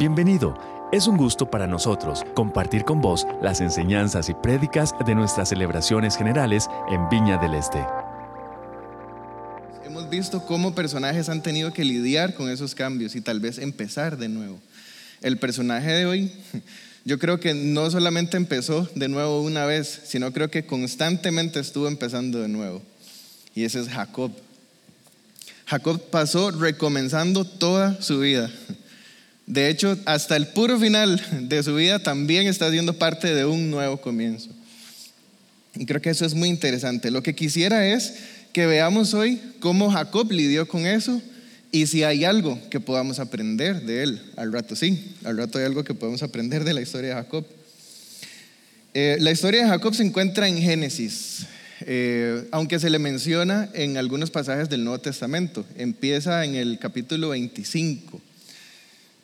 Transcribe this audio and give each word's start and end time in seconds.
Bienvenido. 0.00 0.56
Es 0.92 1.06
un 1.06 1.18
gusto 1.18 1.50
para 1.50 1.66
nosotros 1.66 2.24
compartir 2.32 2.84
con 2.84 3.02
vos 3.02 3.26
las 3.42 3.60
enseñanzas 3.60 4.30
y 4.30 4.32
prédicas 4.32 4.94
de 5.04 5.14
nuestras 5.14 5.50
celebraciones 5.50 6.16
generales 6.16 6.68
en 6.90 7.06
Viña 7.10 7.36
del 7.36 7.52
Este. 7.52 7.84
Hemos 9.84 10.08
visto 10.08 10.46
cómo 10.46 10.74
personajes 10.74 11.28
han 11.28 11.42
tenido 11.42 11.74
que 11.74 11.84
lidiar 11.84 12.32
con 12.32 12.48
esos 12.48 12.74
cambios 12.74 13.14
y 13.14 13.20
tal 13.20 13.40
vez 13.40 13.58
empezar 13.58 14.16
de 14.16 14.30
nuevo. 14.30 14.58
El 15.20 15.36
personaje 15.36 15.90
de 15.92 16.06
hoy, 16.06 16.32
yo 17.04 17.18
creo 17.18 17.38
que 17.38 17.52
no 17.52 17.90
solamente 17.90 18.38
empezó 18.38 18.88
de 18.94 19.08
nuevo 19.08 19.42
una 19.42 19.66
vez, 19.66 20.00
sino 20.06 20.32
creo 20.32 20.50
que 20.50 20.64
constantemente 20.64 21.60
estuvo 21.60 21.88
empezando 21.88 22.40
de 22.40 22.48
nuevo. 22.48 22.80
Y 23.54 23.64
ese 23.64 23.80
es 23.80 23.90
Jacob. 23.90 24.32
Jacob 25.66 26.00
pasó 26.10 26.52
recomenzando 26.52 27.44
toda 27.44 28.00
su 28.00 28.20
vida. 28.20 28.50
De 29.50 29.68
hecho, 29.68 29.98
hasta 30.04 30.36
el 30.36 30.46
puro 30.46 30.78
final 30.78 31.20
de 31.48 31.60
su 31.64 31.74
vida 31.74 31.98
también 31.98 32.46
está 32.46 32.70
siendo 32.70 32.92
parte 32.92 33.34
de 33.34 33.44
un 33.44 33.68
nuevo 33.68 34.00
comienzo. 34.00 34.48
Y 35.74 35.86
creo 35.86 36.00
que 36.00 36.10
eso 36.10 36.24
es 36.24 36.34
muy 36.34 36.48
interesante. 36.48 37.10
Lo 37.10 37.24
que 37.24 37.34
quisiera 37.34 37.84
es 37.84 38.14
que 38.52 38.66
veamos 38.66 39.12
hoy 39.12 39.40
cómo 39.58 39.90
Jacob 39.90 40.30
lidió 40.30 40.68
con 40.68 40.86
eso 40.86 41.20
y 41.72 41.88
si 41.88 42.04
hay 42.04 42.22
algo 42.22 42.60
que 42.70 42.78
podamos 42.78 43.18
aprender 43.18 43.82
de 43.82 44.04
él. 44.04 44.22
Al 44.36 44.52
rato 44.52 44.76
sí, 44.76 45.16
al 45.24 45.36
rato 45.36 45.58
hay 45.58 45.64
algo 45.64 45.82
que 45.82 45.94
podemos 45.94 46.22
aprender 46.22 46.62
de 46.62 46.72
la 46.72 46.82
historia 46.82 47.08
de 47.08 47.14
Jacob. 47.16 47.44
Eh, 48.94 49.16
la 49.18 49.32
historia 49.32 49.64
de 49.64 49.68
Jacob 49.68 49.96
se 49.96 50.04
encuentra 50.04 50.46
en 50.46 50.58
Génesis. 50.58 51.46
Eh, 51.86 52.46
aunque 52.52 52.78
se 52.78 52.88
le 52.88 53.00
menciona 53.00 53.68
en 53.74 53.96
algunos 53.96 54.30
pasajes 54.30 54.68
del 54.68 54.84
Nuevo 54.84 55.00
Testamento. 55.00 55.66
Empieza 55.76 56.44
en 56.44 56.54
el 56.54 56.78
capítulo 56.78 57.30
25. 57.30 58.29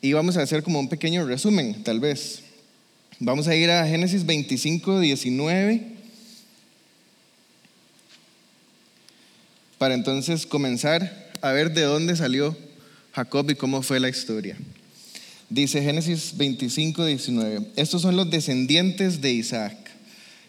Y 0.07 0.13
vamos 0.13 0.37
a 0.37 0.41
hacer 0.41 0.63
como 0.63 0.79
un 0.79 0.87
pequeño 0.87 1.25
resumen, 1.25 1.83
tal 1.83 1.99
vez. 1.99 2.39
Vamos 3.19 3.49
a 3.49 3.55
ir 3.57 3.69
a 3.69 3.85
Génesis 3.85 4.25
25, 4.25 5.01
19. 5.01 5.81
Para 9.77 9.95
entonces 9.95 10.45
comenzar 10.45 11.29
a 11.41 11.51
ver 11.51 11.73
de 11.73 11.81
dónde 11.81 12.15
salió 12.15 12.55
Jacob 13.11 13.49
y 13.49 13.55
cómo 13.55 13.81
fue 13.81 13.99
la 13.99 14.07
historia. 14.07 14.55
Dice 15.49 15.83
Génesis 15.83 16.37
25, 16.37 17.05
19. 17.05 17.67
Estos 17.75 18.01
son 18.01 18.15
los 18.15 18.29
descendientes 18.29 19.19
de 19.19 19.33
Isaac 19.33 19.86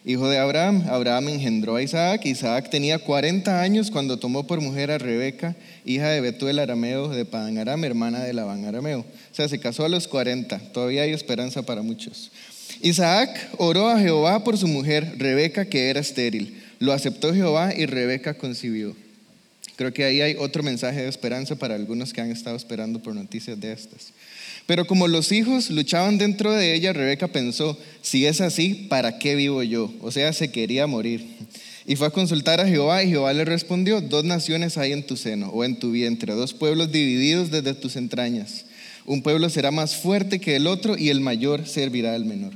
hijo 0.09 0.27
de 0.31 0.39
Abraham. 0.39 0.85
Abraham 0.89 1.29
engendró 1.29 1.77
a 1.77 1.83
Isaac. 1.83 2.25
Isaac 2.25 2.71
tenía 2.71 2.99
40 2.99 3.61
años 3.61 3.91
cuando 3.91 4.19
tomó 4.19 4.47
por 4.47 4.63
mujer 4.63 4.91
a 4.91 4.97
Rebeca, 4.97 5.55
hija 5.85 6.09
de 6.09 6.23
Betuel 6.23 6.59
arameo 6.59 7.11
de 7.11 7.27
Padan 7.27 7.59
Aram, 7.59 7.85
hermana 7.85 8.25
de 8.25 8.33
Labán 8.33 8.65
arameo. 8.65 9.01
O 9.01 9.35
sea, 9.35 9.49
se 9.49 9.61
casó 9.61 9.85
a 9.85 9.91
los 9.91 10.09
40. 10.09 10.59
Todavía 10.73 11.03
hay 11.03 11.13
esperanza 11.13 11.61
para 11.61 11.83
muchos. 11.83 12.33
Isaac 12.81 13.51
oró 13.59 13.89
a 13.89 14.01
Jehová 14.01 14.45
por 14.45 14.57
su 14.57 14.67
mujer, 14.67 15.17
Rebeca, 15.19 15.67
que 15.67 15.91
era 15.91 16.01
estéril. 16.01 16.59
Lo 16.79 16.95
aceptó 16.95 17.35
Jehová 17.35 17.75
y 17.77 17.85
Rebeca 17.85 18.33
concibió. 18.33 18.97
Creo 19.77 19.93
que 19.93 20.05
ahí 20.05 20.23
hay 20.23 20.37
otro 20.39 20.63
mensaje 20.63 21.03
de 21.03 21.09
esperanza 21.09 21.55
para 21.57 21.75
algunos 21.75 22.15
que 22.15 22.23
han 22.23 22.31
estado 22.31 22.57
esperando 22.57 23.01
por 23.01 23.15
noticias 23.15 23.61
de 23.61 23.73
estas. 23.73 24.13
Pero 24.69 24.87
como 24.87 25.09
los 25.09 25.33
hijos 25.33 25.71
luchaban 25.71 26.19
dentro 26.19 26.53
de 26.53 26.75
ella, 26.75 26.93
Rebeca 26.93 27.29
pensó, 27.29 27.79
si 28.03 28.27
es 28.27 28.43
así, 28.43 28.87
¿para 28.91 29.19
qué 29.19 29.35
vivo 29.35 29.63
yo? 29.63 29.91
O 30.03 30.11
sea, 30.11 30.31
se 30.35 30.51
quería 30.51 30.87
morir. 30.87 31.25
Y 31.87 31.97
fue 31.97 32.09
a 32.09 32.11
consultar 32.11 32.61
a 32.61 32.69
Jehová 32.69 33.03
y 33.03 33.09
Jehová 33.09 33.33
le 33.33 33.47
respondió, 33.47 34.03
dos 34.03 34.25
naciones 34.25 34.77
hay 34.77 34.93
en 34.93 35.07
tu 35.07 35.17
seno 35.17 35.49
o 35.49 35.65
en 35.65 35.79
tu 35.79 35.93
vientre, 35.93 36.35
dos 36.35 36.53
pueblos 36.53 36.93
divididos 36.93 37.51
desde 37.51 37.73
tus 37.73 37.97
entrañas. 37.97 38.67
Un 39.07 39.23
pueblo 39.23 39.49
será 39.49 39.71
más 39.71 39.97
fuerte 39.97 40.39
que 40.39 40.57
el 40.57 40.67
otro 40.67 40.99
y 40.99 41.09
el 41.09 41.23
mayor 41.23 41.67
servirá 41.67 42.15
al 42.15 42.27
menor. 42.27 42.53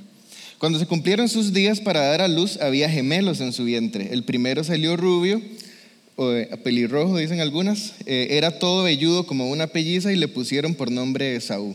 Cuando 0.58 0.78
se 0.78 0.84
cumplieron 0.84 1.30
sus 1.30 1.54
días 1.54 1.80
para 1.80 2.00
dar 2.00 2.20
a 2.20 2.28
luz, 2.28 2.58
había 2.60 2.90
gemelos 2.90 3.40
en 3.40 3.54
su 3.54 3.64
vientre. 3.64 4.10
El 4.12 4.24
primero 4.24 4.62
salió 4.64 4.98
rubio, 4.98 5.40
o 6.16 6.30
eh, 6.34 6.50
pelirrojo, 6.62 7.16
dicen 7.16 7.40
algunas, 7.40 7.94
eh, 8.04 8.26
era 8.32 8.58
todo 8.58 8.82
velludo 8.82 9.24
como 9.24 9.48
una 9.48 9.68
pelliza 9.68 10.12
y 10.12 10.16
le 10.16 10.28
pusieron 10.28 10.74
por 10.74 10.90
nombre 10.90 11.36
Esaú. 11.36 11.74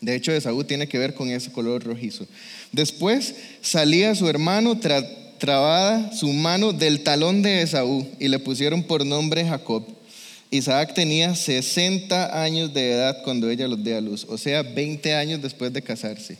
De 0.00 0.14
hecho, 0.14 0.32
Esaú 0.32 0.64
tiene 0.64 0.88
que 0.88 0.98
ver 0.98 1.14
con 1.14 1.28
ese 1.30 1.52
color 1.52 1.84
rojizo. 1.84 2.26
Después 2.72 3.34
salía 3.60 4.14
su 4.14 4.28
hermano 4.28 4.78
trabada 5.38 6.12
su 6.12 6.32
mano 6.32 6.72
del 6.72 7.02
talón 7.02 7.42
de 7.42 7.62
Esaú 7.62 8.06
y 8.18 8.28
le 8.28 8.38
pusieron 8.38 8.82
por 8.82 9.04
nombre 9.04 9.44
Jacob. 9.44 9.86
Isaac 10.50 10.94
tenía 10.94 11.34
60 11.34 12.42
años 12.42 12.74
de 12.74 12.92
edad 12.92 13.22
cuando 13.22 13.48
ella 13.48 13.68
los 13.68 13.82
dio 13.84 13.96
a 13.96 14.00
luz, 14.00 14.26
o 14.28 14.36
sea, 14.36 14.62
20 14.62 15.14
años 15.14 15.40
después 15.40 15.72
de 15.72 15.82
casarse. 15.82 16.38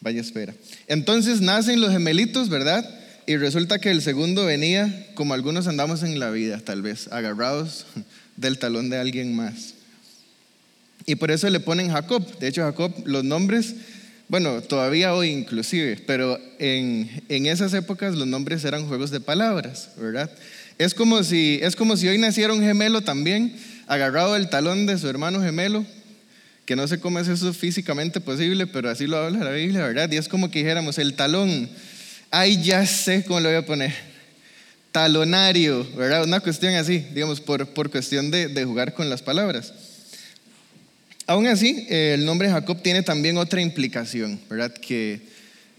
Vaya 0.00 0.20
espera. 0.20 0.54
Entonces 0.86 1.40
nacen 1.40 1.80
los 1.80 1.90
gemelitos, 1.90 2.48
¿verdad? 2.48 2.88
Y 3.26 3.36
resulta 3.36 3.78
que 3.78 3.90
el 3.90 4.00
segundo 4.00 4.46
venía 4.46 5.08
como 5.14 5.34
algunos 5.34 5.66
andamos 5.66 6.02
en 6.02 6.18
la 6.18 6.30
vida, 6.30 6.60
tal 6.60 6.82
vez, 6.82 7.08
agarrados 7.12 7.84
del 8.36 8.58
talón 8.58 8.88
de 8.88 8.96
alguien 8.96 9.36
más. 9.36 9.74
Y 11.08 11.16
por 11.16 11.30
eso 11.30 11.48
le 11.48 11.58
ponen 11.58 11.90
Jacob. 11.90 12.22
De 12.38 12.48
hecho, 12.48 12.60
Jacob, 12.60 12.92
los 13.06 13.24
nombres, 13.24 13.74
bueno, 14.28 14.60
todavía 14.60 15.14
hoy 15.14 15.30
inclusive, 15.30 15.96
pero 16.06 16.38
en, 16.58 17.08
en 17.30 17.46
esas 17.46 17.72
épocas 17.72 18.14
los 18.14 18.26
nombres 18.26 18.62
eran 18.66 18.86
juegos 18.86 19.10
de 19.10 19.18
palabras, 19.18 19.88
¿verdad? 19.96 20.30
Es 20.76 20.92
como, 20.92 21.24
si, 21.24 21.60
es 21.62 21.76
como 21.76 21.96
si 21.96 22.08
hoy 22.08 22.18
naciera 22.18 22.52
un 22.52 22.60
gemelo 22.60 23.00
también, 23.00 23.56
agarrado 23.86 24.34
del 24.34 24.50
talón 24.50 24.84
de 24.84 24.98
su 24.98 25.08
hermano 25.08 25.40
gemelo, 25.40 25.86
que 26.66 26.76
no 26.76 26.86
sé 26.86 27.00
cómo 27.00 27.20
es 27.20 27.28
eso 27.28 27.54
físicamente 27.54 28.20
posible, 28.20 28.66
pero 28.66 28.90
así 28.90 29.06
lo 29.06 29.16
habla 29.16 29.42
la 29.42 29.52
Biblia, 29.52 29.86
¿verdad? 29.86 30.12
Y 30.12 30.18
es 30.18 30.28
como 30.28 30.50
que 30.50 30.58
dijéramos, 30.58 30.98
el 30.98 31.14
talón, 31.14 31.70
ay, 32.30 32.62
ya 32.62 32.84
sé 32.84 33.24
cómo 33.24 33.40
lo 33.40 33.48
voy 33.48 33.56
a 33.56 33.64
poner, 33.64 33.94
talonario, 34.92 35.88
¿verdad? 35.96 36.24
Una 36.24 36.40
cuestión 36.40 36.74
así, 36.74 36.98
digamos, 37.14 37.40
por, 37.40 37.66
por 37.68 37.90
cuestión 37.90 38.30
de, 38.30 38.48
de 38.48 38.64
jugar 38.66 38.92
con 38.92 39.08
las 39.08 39.22
palabras. 39.22 39.72
Aún 41.28 41.46
así, 41.46 41.86
el 41.90 42.24
nombre 42.24 42.48
Jacob 42.48 42.80
tiene 42.80 43.02
también 43.02 43.36
otra 43.36 43.60
implicación, 43.60 44.40
¿verdad? 44.48 44.72
Que 44.72 45.20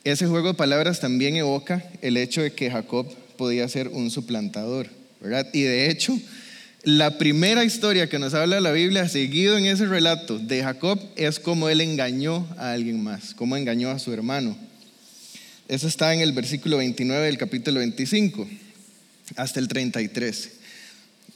ese 0.04 0.28
juego 0.28 0.50
de 0.50 0.54
palabras 0.54 1.00
también 1.00 1.36
evoca 1.38 1.84
el 2.04 2.18
hecho 2.18 2.44
de 2.44 2.54
que 2.54 2.70
Jacob 2.70 3.12
podía 3.36 3.68
ser 3.68 3.88
un 3.88 4.12
suplantador, 4.12 4.90
¿verdad? 5.20 5.48
Y 5.52 5.64
de 5.64 5.90
hecho, 5.90 6.16
la 6.84 7.18
primera 7.18 7.66
historia 7.66 8.08
que 8.08 8.20
nos 8.20 8.36
habla 8.36 8.62
la 8.62 8.72
Biblia, 8.72 9.10
seguido 9.10 9.58
en 9.58 9.66
ese 9.66 9.88
relato 9.88 10.38
de 10.38 10.62
Jacob, 10.62 11.00
es 11.16 11.40
cómo 11.40 11.68
él 11.68 11.81
engañó 11.81 12.48
a 12.60 12.74
alguien 12.74 13.02
más, 13.02 13.34
cómo 13.34 13.58
engañó 13.58 13.90
a 13.90 13.98
su 13.98 14.14
hermano. 14.14 14.56
Eso 15.68 15.88
está 15.88 16.14
en 16.14 16.20
el 16.20 16.31
versículo 16.31 16.78
29 16.78 17.26
del 17.26 17.40
capítulo 17.40 17.80
25 17.80 18.48
hasta 19.36 19.60
el 19.60 19.68
33. 19.68 20.59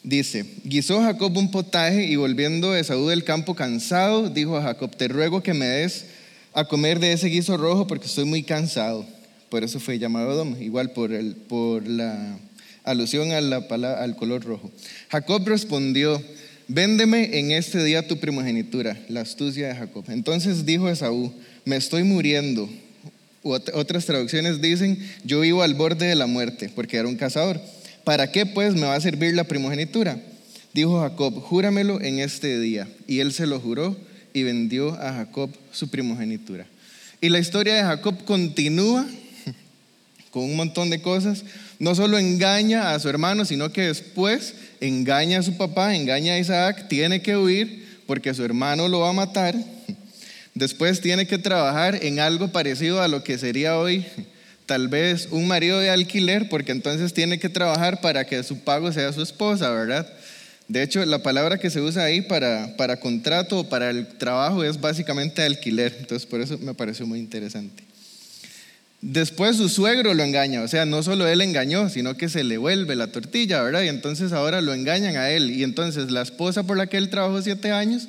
Dice, 0.03 0.45
guisó 0.65 1.01
Jacob 1.01 1.35
un 1.37 1.49
potaje 1.49 2.03
y 2.03 2.17
volviendo 2.17 2.75
Esaú 2.75 3.07
del 3.07 3.23
campo 3.23 3.55
cansado, 3.55 4.29
dijo 4.29 4.57
a 4.57 4.61
Jacob, 4.61 4.93
te 4.95 5.07
ruego 5.07 5.41
que 5.41 5.53
me 5.53 5.65
des 5.65 6.07
a 6.53 6.65
comer 6.65 6.99
de 6.99 7.13
ese 7.13 7.27
guiso 7.27 7.55
rojo 7.55 7.87
porque 7.87 8.07
estoy 8.07 8.25
muy 8.25 8.43
cansado. 8.43 9.05
Por 9.49 9.63
eso 9.63 9.79
fue 9.79 9.99
llamado 9.99 10.35
Dom, 10.35 10.61
igual 10.61 10.91
por, 10.91 11.13
el, 11.13 11.35
por 11.35 11.87
la 11.87 12.37
alusión 12.83 13.31
a 13.31 13.39
la, 13.39 13.57
al 13.99 14.15
color 14.17 14.43
rojo. 14.43 14.69
Jacob 15.09 15.47
respondió, 15.47 16.21
véndeme 16.67 17.39
en 17.39 17.51
este 17.51 17.81
día 17.81 18.05
tu 18.05 18.19
primogenitura, 18.19 18.99
la 19.07 19.21
astucia 19.21 19.69
de 19.69 19.75
Jacob. 19.75 20.03
Entonces 20.09 20.65
dijo 20.65 20.89
Esaú, 20.89 21.33
me 21.63 21.77
estoy 21.77 22.03
muriendo. 22.03 22.69
Otras 23.41 24.05
traducciones 24.05 24.61
dicen, 24.61 24.99
yo 25.23 25.41
vivo 25.41 25.63
al 25.63 25.75
borde 25.75 26.07
de 26.07 26.15
la 26.15 26.27
muerte, 26.27 26.69
porque 26.73 26.97
era 26.97 27.07
un 27.07 27.15
cazador. 27.15 27.59
¿Para 28.03 28.31
qué 28.31 28.45
pues 28.45 28.75
me 28.75 28.81
va 28.81 28.95
a 28.95 29.01
servir 29.01 29.33
la 29.33 29.45
primogenitura? 29.45 30.19
Dijo 30.73 30.99
Jacob, 31.01 31.39
júramelo 31.39 32.01
en 32.01 32.19
este 32.19 32.59
día. 32.59 32.87
Y 33.07 33.19
él 33.19 33.31
se 33.31 33.47
lo 33.47 33.59
juró 33.59 33.95
y 34.33 34.43
vendió 34.43 34.93
a 34.93 35.13
Jacob 35.13 35.49
su 35.71 35.89
primogenitura. 35.89 36.65
Y 37.21 37.29
la 37.29 37.39
historia 37.39 37.75
de 37.75 37.83
Jacob 37.83 38.25
continúa 38.25 39.05
con 40.31 40.43
un 40.43 40.55
montón 40.57 40.89
de 40.89 41.01
cosas. 41.01 41.45
No 41.79 41.95
solo 41.95 42.17
engaña 42.17 42.93
a 42.93 42.99
su 42.99 43.07
hermano, 43.07 43.45
sino 43.45 43.71
que 43.71 43.83
después 43.83 44.55
engaña 44.81 45.39
a 45.39 45.43
su 45.43 45.55
papá, 45.55 45.95
engaña 45.95 46.33
a 46.33 46.39
Isaac, 46.39 46.87
tiene 46.89 47.21
que 47.21 47.37
huir 47.37 48.01
porque 48.05 48.33
su 48.33 48.43
hermano 48.43 48.89
lo 48.89 48.99
va 48.99 49.09
a 49.09 49.13
matar. 49.13 49.55
Después 50.55 51.01
tiene 51.01 51.25
que 51.25 51.39
trabajar 51.39 52.03
en 52.03 52.19
algo 52.19 52.51
parecido 52.51 53.01
a 53.01 53.07
lo 53.07 53.23
que 53.23 53.39
sería 53.39 53.77
hoy 53.77 54.05
tal 54.73 54.87
vez 54.87 55.27
un 55.29 55.47
marido 55.47 55.77
de 55.77 55.91
alquiler, 55.91 56.49
porque 56.49 56.71
entonces 56.71 57.13
tiene 57.13 57.37
que 57.37 57.47
trabajar 57.47 58.01
para 58.01 58.25
que 58.25 58.41
su 58.41 58.61
pago 58.61 58.91
sea 58.91 59.13
su 59.13 59.21
esposa, 59.21 59.69
¿verdad? 59.69 60.11
De 60.67 60.81
hecho, 60.81 61.05
la 61.05 61.21
palabra 61.21 61.59
que 61.59 61.69
se 61.69 61.79
usa 61.79 62.05
ahí 62.05 62.21
para, 62.21 62.75
para 62.75 62.99
contrato 62.99 63.59
o 63.59 63.69
para 63.69 63.91
el 63.91 64.07
trabajo 64.07 64.63
es 64.63 64.81
básicamente 64.81 65.43
alquiler, 65.43 65.95
entonces 65.99 66.25
por 66.25 66.41
eso 66.41 66.57
me 66.57 66.73
pareció 66.73 67.05
muy 67.05 67.19
interesante. 67.19 67.83
Después 68.99 69.57
su 69.57 69.69
suegro 69.69 70.15
lo 70.15 70.23
engaña, 70.23 70.63
o 70.63 70.67
sea, 70.67 70.87
no 70.87 71.03
solo 71.03 71.27
él 71.27 71.41
engañó, 71.41 71.87
sino 71.87 72.17
que 72.17 72.27
se 72.27 72.43
le 72.43 72.57
vuelve 72.57 72.95
la 72.95 73.11
tortilla, 73.11 73.61
¿verdad? 73.61 73.83
Y 73.83 73.89
entonces 73.89 74.31
ahora 74.31 74.59
lo 74.59 74.73
engañan 74.73 75.17
a 75.17 75.29
él. 75.29 75.51
Y 75.51 75.61
entonces 75.63 76.09
la 76.09 76.23
esposa 76.23 76.63
por 76.63 76.77
la 76.77 76.87
que 76.87 76.97
él 76.97 77.11
trabajó 77.11 77.43
siete 77.43 77.71
años 77.71 78.07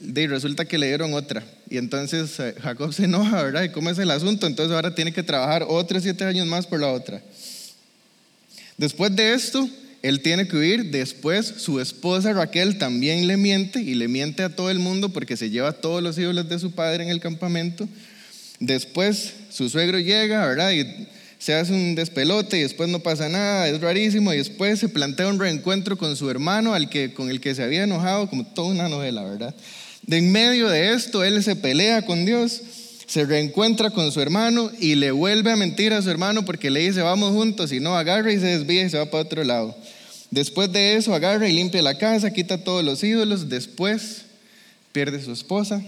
de, 0.00 0.26
resulta 0.26 0.64
que 0.64 0.78
le 0.78 0.88
dieron 0.88 1.14
otra. 1.14 1.44
Y 1.68 1.78
entonces 1.78 2.38
eh, 2.40 2.54
Jacob 2.60 2.92
se 2.92 3.04
enoja, 3.04 3.42
¿verdad? 3.42 3.62
¿Y 3.64 3.70
cómo 3.70 3.90
es 3.90 3.98
el 3.98 4.10
asunto? 4.10 4.46
Entonces 4.46 4.74
ahora 4.74 4.94
tiene 4.94 5.12
que 5.12 5.22
trabajar 5.22 5.64
otros 5.68 6.02
siete 6.02 6.24
años 6.24 6.46
más 6.46 6.66
por 6.66 6.80
la 6.80 6.88
otra. 6.88 7.22
Después 8.76 9.14
de 9.14 9.34
esto, 9.34 9.68
él 10.02 10.20
tiene 10.20 10.46
que 10.48 10.56
huir. 10.56 10.90
Después 10.90 11.46
su 11.58 11.80
esposa 11.80 12.32
Raquel 12.32 12.78
también 12.78 13.26
le 13.26 13.36
miente 13.36 13.80
y 13.80 13.94
le 13.94 14.08
miente 14.08 14.42
a 14.42 14.54
todo 14.54 14.70
el 14.70 14.78
mundo 14.78 15.08
porque 15.10 15.36
se 15.36 15.50
lleva 15.50 15.72
todos 15.72 16.02
los 16.02 16.18
ídolos 16.18 16.48
de 16.48 16.58
su 16.58 16.72
padre 16.72 17.04
en 17.04 17.10
el 17.10 17.20
campamento. 17.20 17.88
Después 18.60 19.32
su 19.50 19.68
suegro 19.68 19.98
llega, 19.98 20.46
¿verdad? 20.46 20.72
Y 20.72 21.06
se 21.38 21.54
hace 21.54 21.72
un 21.72 21.94
despelote 21.94 22.58
y 22.58 22.62
después 22.62 22.88
no 22.88 23.00
pasa 23.00 23.28
nada, 23.28 23.68
es 23.68 23.80
rarísimo. 23.80 24.32
Y 24.32 24.38
después 24.38 24.78
se 24.78 24.88
plantea 24.88 25.28
un 25.28 25.38
reencuentro 25.38 25.96
con 25.96 26.16
su 26.16 26.28
hermano 26.30 26.74
al 26.74 26.88
que, 26.88 27.12
con 27.14 27.30
el 27.30 27.40
que 27.40 27.54
se 27.54 27.62
había 27.62 27.84
enojado, 27.84 28.28
como 28.28 28.44
toda 28.46 28.68
una 28.68 28.88
novela, 28.88 29.22
¿verdad? 29.24 29.54
De 30.06 30.18
en 30.18 30.32
medio 30.32 30.68
de 30.68 30.92
esto, 30.92 31.24
él 31.24 31.42
se 31.42 31.56
pelea 31.56 32.04
con 32.04 32.24
Dios, 32.24 32.60
se 33.06 33.24
reencuentra 33.24 33.90
con 33.90 34.10
su 34.12 34.20
hermano 34.20 34.70
y 34.78 34.94
le 34.94 35.10
vuelve 35.10 35.50
a 35.50 35.56
mentir 35.56 35.92
a 35.92 36.02
su 36.02 36.10
hermano 36.10 36.44
porque 36.44 36.70
le 36.70 36.80
dice, 36.80 37.00
vamos 37.02 37.32
juntos, 37.32 37.72
y 37.72 37.80
no, 37.80 37.96
agarra 37.96 38.32
y 38.32 38.38
se 38.38 38.46
desvía 38.46 38.84
y 38.84 38.90
se 38.90 38.98
va 38.98 39.10
para 39.10 39.24
otro 39.24 39.44
lado. 39.44 39.76
Después 40.30 40.72
de 40.72 40.96
eso, 40.96 41.14
agarra 41.14 41.48
y 41.48 41.52
limpia 41.52 41.80
la 41.80 41.96
casa, 41.96 42.32
quita 42.32 42.64
todos 42.64 42.84
los 42.84 43.02
ídolos, 43.04 43.48
después 43.48 44.22
pierde 44.92 45.22
su 45.22 45.32
esposa, 45.32 45.82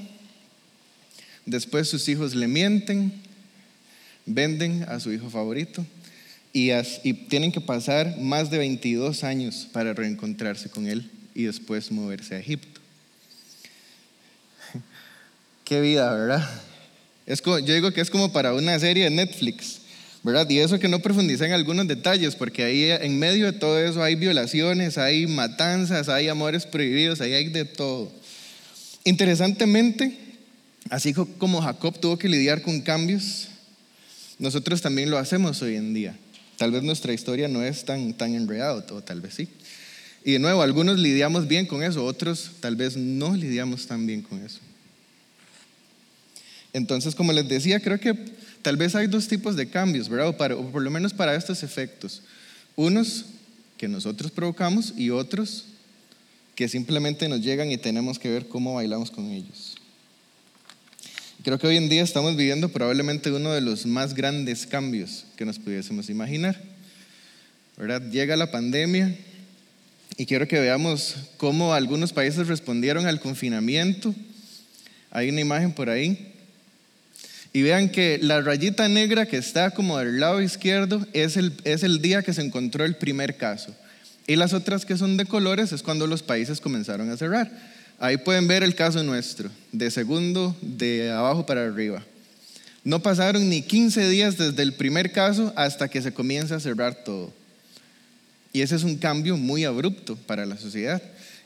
después 1.44 1.88
sus 1.88 2.08
hijos 2.08 2.34
le 2.34 2.48
mienten, 2.48 3.12
venden 4.24 4.84
a 4.88 5.00
su 5.00 5.12
hijo 5.12 5.30
favorito 5.30 5.84
y, 6.52 6.70
tienen 7.28 7.52
que 7.52 7.60
pasar 7.60 8.18
más 8.18 8.50
de 8.50 8.58
22 8.58 9.24
años 9.24 9.68
para 9.72 9.92
reencontrarse 9.92 10.70
con 10.70 10.86
él 10.86 11.10
y 11.34 11.44
después 11.44 11.92
moverse 11.92 12.34
a 12.34 12.38
Egipto. 12.38 12.75
Qué 15.66 15.80
vida, 15.80 16.14
¿verdad? 16.14 16.48
Es 17.26 17.42
yo 17.42 17.58
digo 17.58 17.90
que 17.90 18.00
es 18.00 18.08
como 18.08 18.32
para 18.32 18.54
una 18.54 18.78
serie 18.78 19.02
de 19.02 19.10
Netflix, 19.10 19.80
¿verdad? 20.22 20.48
Y 20.48 20.60
eso 20.60 20.78
que 20.78 20.86
no 20.86 21.00
profundiza 21.00 21.44
en 21.44 21.50
algunos 21.50 21.88
detalles, 21.88 22.36
porque 22.36 22.62
ahí 22.62 22.84
en 22.88 23.18
medio 23.18 23.46
de 23.46 23.58
todo 23.58 23.76
eso 23.80 24.00
hay 24.00 24.14
violaciones, 24.14 24.96
hay 24.96 25.26
matanzas, 25.26 26.08
hay 26.08 26.28
amores 26.28 26.66
prohibidos, 26.66 27.20
ahí 27.20 27.32
hay 27.32 27.48
de 27.48 27.64
todo. 27.64 28.12
Interesantemente, 29.02 30.16
así 30.88 31.12
como 31.12 31.60
Jacob 31.60 31.98
tuvo 31.98 32.16
que 32.16 32.28
lidiar 32.28 32.62
con 32.62 32.80
cambios, 32.80 33.48
nosotros 34.38 34.80
también 34.80 35.10
lo 35.10 35.18
hacemos 35.18 35.62
hoy 35.62 35.74
en 35.74 35.94
día. 35.94 36.16
Tal 36.58 36.70
vez 36.70 36.84
nuestra 36.84 37.12
historia 37.12 37.48
no 37.48 37.64
es 37.64 37.84
tan, 37.84 38.14
tan 38.14 38.36
enredada, 38.36 38.84
o 38.92 39.02
tal 39.02 39.20
vez 39.20 39.34
sí. 39.34 39.48
Y 40.24 40.34
de 40.34 40.38
nuevo, 40.38 40.62
algunos 40.62 41.00
lidiamos 41.00 41.48
bien 41.48 41.66
con 41.66 41.82
eso, 41.82 42.04
otros 42.04 42.52
tal 42.60 42.76
vez 42.76 42.96
no 42.96 43.34
lidiamos 43.34 43.88
tan 43.88 44.06
bien 44.06 44.22
con 44.22 44.44
eso. 44.44 44.60
Entonces, 46.76 47.14
como 47.14 47.32
les 47.32 47.49
decía, 47.49 47.81
creo 47.81 47.99
que 47.99 48.14
tal 48.61 48.76
vez 48.76 48.94
hay 48.94 49.06
dos 49.06 49.28
tipos 49.28 49.56
de 49.56 49.67
cambios, 49.67 50.11
¿verdad? 50.11 50.28
O, 50.28 50.37
por 50.37 50.82
lo 50.82 50.90
menos 50.90 51.14
para 51.14 51.34
estos 51.34 51.62
efectos. 51.62 52.20
Unos 52.75 53.25
que 53.78 53.88
nosotros 53.88 54.31
provocamos 54.31 54.93
y 54.94 55.08
otros 55.08 55.64
que 56.55 56.69
simplemente 56.69 57.31
nos 57.31 57.40
llegan 57.40 57.70
y 57.70 57.78
tenemos 57.78 58.19
que 58.19 58.28
ver 58.28 58.46
cómo 58.49 58.75
bailamos 58.75 59.11
con 59.11 59.31
ellos. 59.31 59.76
Creo 61.43 61.58
que 61.58 61.67
hoy 61.67 61.78
en 61.78 61.88
día 61.88 62.02
estamos 62.02 62.37
viviendo 62.37 62.69
probablemente 62.69 63.32
uno 63.32 63.52
de 63.52 63.62
los 63.62 63.87
más 63.87 64.12
grandes 64.12 64.67
cambios 64.67 65.25
que 65.37 65.46
nos 65.46 65.58
pudiésemos 65.58 66.11
imaginar. 66.11 66.61
¿verdad? 67.78 68.02
Llega 68.11 68.37
la 68.37 68.50
pandemia 68.50 69.17
y 70.19 70.26
quiero 70.26 70.46
que 70.46 70.61
veamos 70.61 71.17
cómo 71.38 71.73
algunos 71.73 72.12
países 72.12 72.49
respondieron 72.49 73.06
al 73.06 73.19
confinamiento. 73.19 74.14
Hay 75.11 75.31
una 75.31 75.40
imagen 75.40 75.73
por 75.73 75.88
ahí 75.88 76.34
y 77.56 77.62
vean 77.62 77.88
que 77.88 78.18
la 78.20 78.42
rayita 78.42 78.86
negra 78.86 79.24
que 79.24 79.38
está 79.38 79.70
como 79.70 79.96
del 79.96 80.20
lado 80.20 80.42
izquierdo 80.42 81.06
es 81.14 81.38
el, 81.38 81.54
es 81.64 81.84
el 81.84 82.02
día 82.02 82.22
que 82.22 82.34
se 82.34 82.42
encontró 82.42 82.84
el 82.84 82.96
primer 82.96 83.38
caso. 83.38 83.74
Y 84.26 84.36
las 84.36 84.52
otras 84.52 84.84
que 84.84 84.98
son 84.98 85.16
de 85.16 85.24
colores 85.24 85.72
es 85.72 85.82
cuando 85.82 86.06
los 86.06 86.22
países 86.22 86.60
comenzaron 86.60 87.10
a 87.10 87.16
cerrar. 87.16 87.50
Ahí 87.98 88.18
pueden 88.18 88.46
ver 88.46 88.62
el 88.62 88.74
caso 88.74 89.02
nuestro, 89.02 89.48
de 89.72 89.90
segundo 89.90 90.54
de 90.60 91.10
abajo 91.10 91.46
para 91.46 91.64
arriba. 91.64 92.04
No 92.84 93.00
pasaron 93.00 93.48
ni 93.48 93.62
15 93.62 94.06
días 94.10 94.36
desde 94.36 94.62
el 94.62 94.74
primer 94.74 95.10
caso 95.10 95.54
hasta 95.56 95.88
que 95.88 96.02
se 96.02 96.12
comienza 96.12 96.56
a 96.56 96.60
cerrar 96.60 97.04
todo. 97.04 97.32
Y 98.52 98.60
ese 98.60 98.76
es 98.76 98.82
un 98.82 98.98
cambio 98.98 99.38
muy 99.38 99.64
abrupto 99.64 100.14
para 100.26 100.44
la 100.44 100.58
sociedad. 100.58 101.02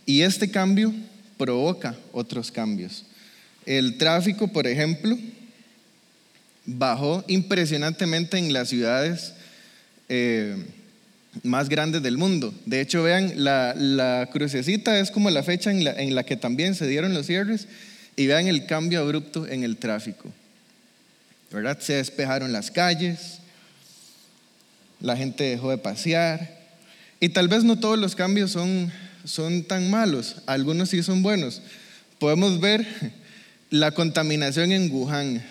Y 0.07 0.23
este 0.23 0.51
cambio 0.51 0.93
provoca 1.39 1.95
otros 2.11 2.51
cambios. 2.51 3.05
El 3.65 3.97
tráfico, 3.97 4.49
por 4.49 4.67
ejemplo, 4.67 5.17
bajó 6.79 7.25
impresionantemente 7.29 8.39
en 8.39 8.53
las 8.53 8.69
ciudades 8.69 9.33
eh, 10.09 10.57
más 11.43 11.69
grandes 11.69 12.03
del 12.03 12.19
mundo. 12.19 12.55
De 12.67 12.81
hecho, 12.81 13.03
vean, 13.03 13.33
la, 13.37 14.29
crucecita 14.33 14.99
es 14.99 15.11
como 15.11 15.31
la 15.31 15.43
fecha 15.43 15.71
en 15.71 15.85
la, 15.85 15.93
en 15.93 16.15
la 16.15 16.25
que 16.25 16.37
también 16.37 16.75
se 16.75 16.87
dieron 16.87 17.15
los 17.15 17.27
cierres 17.27 17.67
y 18.17 18.27
vean 18.27 18.47
el 18.47 18.67
cambio 18.67 19.01
abrupto 19.01 19.47
en 19.47 19.65
el 19.65 19.77
tráfico. 19.77 20.31
¿Verdad? 21.51 21.79
Se 21.81 21.95
despejaron 21.95 22.53
las 22.53 22.71
calles, 22.71 23.39
la 25.01 25.17
gente 25.17 25.45
dejó 25.45 25.71
de 25.71 25.79
pasear 25.79 26.59
y 27.19 27.31
tal 27.31 27.49
vez 27.49 27.65
no 27.65 27.79
todos 27.79 27.99
los 27.99 28.15
cambios 28.15 28.53
son, 28.53 28.93
son 29.25 29.65
tan 29.65 29.91
malos, 29.91 30.37
algunos 30.47 30.91
sí 30.91 31.03
son 31.03 31.23
buenos. 31.23 31.61
Podemos 32.19 32.61
ver 32.61 32.87
la 33.71 33.93
contaminación 33.93 34.73
en 34.73 34.91
Wuhan 34.93 35.43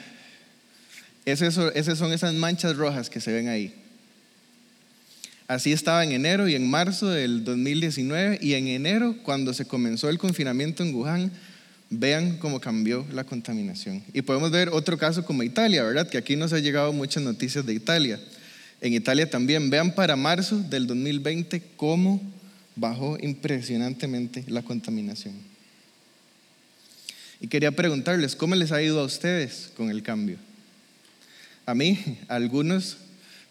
esas 1.30 1.54
son 1.54 2.12
esas 2.14 2.34
manchas 2.34 2.76
rojas 2.76 3.10
que 3.10 3.22
se 3.22 3.32
ven 3.32 3.48
ahí. 3.48 3.74
Así 5.48 5.72
estaba 5.72 6.04
en 6.04 6.12
enero 6.12 6.48
y 6.48 6.54
en 6.54 6.70
marzo 6.70 7.08
del 7.08 7.44
2019 7.44 8.38
y 8.40 8.54
en 8.54 8.68
enero 8.68 9.16
cuando 9.24 9.52
se 9.54 9.66
comenzó 9.66 10.08
el 10.10 10.20
confinamiento 10.20 10.84
en 10.84 10.94
Wuhan, 10.94 11.32
vean 11.90 12.38
cómo 12.38 12.62
cambió 12.62 13.04
la 13.12 13.24
contaminación. 13.24 14.04
Y 14.14 14.22
podemos 14.22 14.52
ver 14.52 14.70
otro 14.70 14.98
caso 15.00 15.26
como 15.26 15.42
Italia, 15.42 15.84
¿verdad? 15.84 16.08
Que 16.08 16.20
aquí 16.20 16.36
nos 16.36 16.54
ha 16.54 16.60
llegado 16.60 16.94
muchas 16.94 17.24
noticias 17.24 17.66
de 17.66 17.74
Italia. 17.74 18.20
En 18.80 18.94
Italia 18.94 19.28
también, 19.28 19.72
vean 19.72 19.96
para 19.96 20.16
marzo 20.16 20.60
del 20.60 20.86
2020 20.86 21.64
cómo 21.76 22.22
bajó 22.76 23.18
impresionantemente 23.20 24.46
la 24.48 24.62
contaminación. 24.62 25.34
Y 27.42 27.48
quería 27.48 27.72
preguntarles, 27.72 28.36
¿cómo 28.36 28.54
les 28.54 28.72
ha 28.72 28.82
ido 28.82 29.00
a 29.00 29.04
ustedes 29.04 29.72
con 29.76 29.90
el 29.90 30.04
cambio? 30.04 30.38
A 31.70 31.76
mí, 31.76 32.00
algunos 32.30 32.98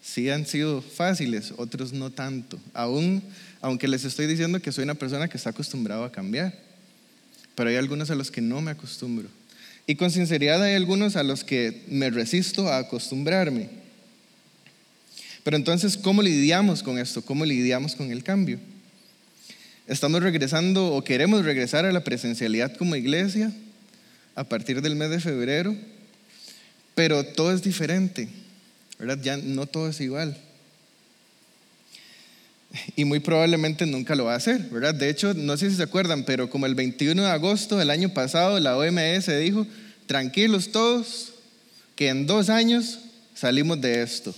sí 0.01 0.29
han 0.29 0.45
sido 0.45 0.81
fáciles, 0.81 1.53
otros 1.55 1.93
no 1.93 2.09
tanto. 2.09 2.59
Aún, 2.73 3.23
aunque 3.61 3.87
les 3.87 4.03
estoy 4.03 4.27
diciendo 4.27 4.61
que 4.61 4.73
soy 4.73 4.83
una 4.83 4.95
persona 4.95 5.29
que 5.29 5.37
está 5.37 5.51
acostumbrado 5.51 6.03
a 6.03 6.11
cambiar. 6.11 6.53
Pero 7.55 7.69
hay 7.69 7.77
algunos 7.77 8.11
a 8.11 8.15
los 8.15 8.29
que 8.29 8.41
no 8.41 8.59
me 8.59 8.71
acostumbro. 8.71 9.29
Y 9.87 9.95
con 9.95 10.11
sinceridad 10.11 10.61
hay 10.61 10.75
algunos 10.75 11.15
a 11.15 11.23
los 11.23 11.45
que 11.45 11.85
me 11.87 12.09
resisto 12.09 12.67
a 12.67 12.79
acostumbrarme. 12.79 13.69
Pero 15.45 15.55
entonces, 15.55 15.95
¿cómo 15.95 16.21
lidiamos 16.21 16.83
con 16.83 16.99
esto? 16.99 17.21
¿Cómo 17.21 17.45
lidiamos 17.45 17.95
con 17.95 18.11
el 18.11 18.25
cambio? 18.25 18.59
¿Estamos 19.87 20.21
regresando 20.21 20.93
o 20.93 21.05
queremos 21.05 21.45
regresar 21.45 21.85
a 21.85 21.93
la 21.93 22.03
presencialidad 22.03 22.75
como 22.75 22.97
iglesia 22.97 23.53
a 24.35 24.43
partir 24.43 24.81
del 24.81 24.97
mes 24.97 25.09
de 25.09 25.21
febrero? 25.21 25.73
Pero 26.99 27.23
todo 27.23 27.53
es 27.53 27.61
diferente, 27.61 28.27
¿verdad? 28.99 29.17
Ya 29.21 29.37
no 29.37 29.67
todo 29.67 29.87
es 29.87 30.01
igual. 30.01 30.37
Y 32.97 33.05
muy 33.05 33.21
probablemente 33.21 33.85
nunca 33.85 34.15
lo 34.15 34.25
va 34.25 34.33
a 34.33 34.35
hacer, 34.35 34.63
¿verdad? 34.63 34.93
De 34.93 35.09
hecho, 35.09 35.33
no 35.33 35.55
sé 35.55 35.69
si 35.69 35.77
se 35.77 35.83
acuerdan, 35.83 36.25
pero 36.25 36.49
como 36.49 36.65
el 36.65 36.75
21 36.75 37.21
de 37.21 37.29
agosto 37.29 37.77
del 37.77 37.89
año 37.89 38.13
pasado, 38.13 38.59
la 38.59 38.75
OMS 38.75 39.27
dijo, 39.39 39.65
tranquilos 40.07 40.73
todos, 40.73 41.31
que 41.95 42.09
en 42.09 42.27
dos 42.27 42.49
años 42.49 42.99
salimos 43.33 43.79
de 43.79 44.01
esto. 44.01 44.35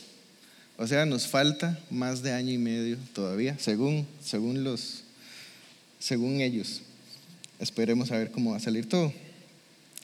O 0.78 0.86
sea, 0.86 1.08
nos 1.08 1.26
falta 1.26 1.80
más 1.90 2.22
de 2.22 2.32
año 2.32 2.52
y 2.52 2.60
medio 2.60 2.98
todavía, 3.16 3.58
según, 3.58 4.06
según, 4.24 4.64
los, 4.64 5.02
según 5.98 6.42
ellos. 6.42 6.84
Esperemos 7.58 8.12
a 8.12 8.20
ver 8.20 8.30
cómo 8.30 8.52
va 8.52 8.58
a 8.58 8.60
salir 8.60 8.88
todo. 8.88 9.12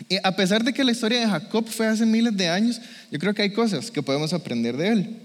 Y 0.10 0.18
a 0.24 0.36
pesar 0.36 0.64
de 0.64 0.74
que 0.74 0.84
la 0.84 0.92
historia 0.92 1.20
de 1.20 1.28
Jacob 1.28 1.68
fue 1.68 1.88
hace 1.88 2.06
miles 2.06 2.36
de 2.38 2.48
años, 2.48 2.80
yo 3.12 3.20
creo 3.20 3.34
que 3.34 3.42
hay 3.42 3.52
cosas 3.52 3.90
que 3.90 4.04
podemos 4.04 4.32
aprender 4.34 4.78
de 4.78 4.88
él. 4.90 5.16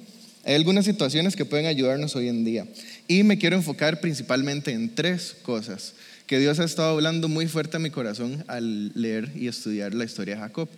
Hay 0.45 0.55
algunas 0.55 0.85
situaciones 0.85 1.37
que 1.37 1.45
pueden 1.45 1.67
ayudarnos 1.67 2.17
hoy 2.17 2.29
en 2.29 2.45
día. 2.45 2.67
Y 3.07 3.23
me 3.23 3.39
quiero 3.39 3.57
enfocar 3.57 4.01
principalmente 4.01 4.73
en 4.73 4.95
tres 4.95 5.37
cosas 5.43 5.95
que 6.27 6.39
Dios 6.39 6.59
ha 6.59 6.65
estado 6.65 6.95
hablando 6.95 7.29
muy 7.29 7.47
fuerte 7.47 7.77
a 7.77 7.81
mi 7.81 7.91
corazón 7.91 8.45
al 8.49 8.93
leer 8.95 9.31
y 9.37 9.49
estudiar 9.49 9.95
la 9.95 10.05
historia 10.05 10.35
de 10.35 10.41
Jacob. 10.41 10.69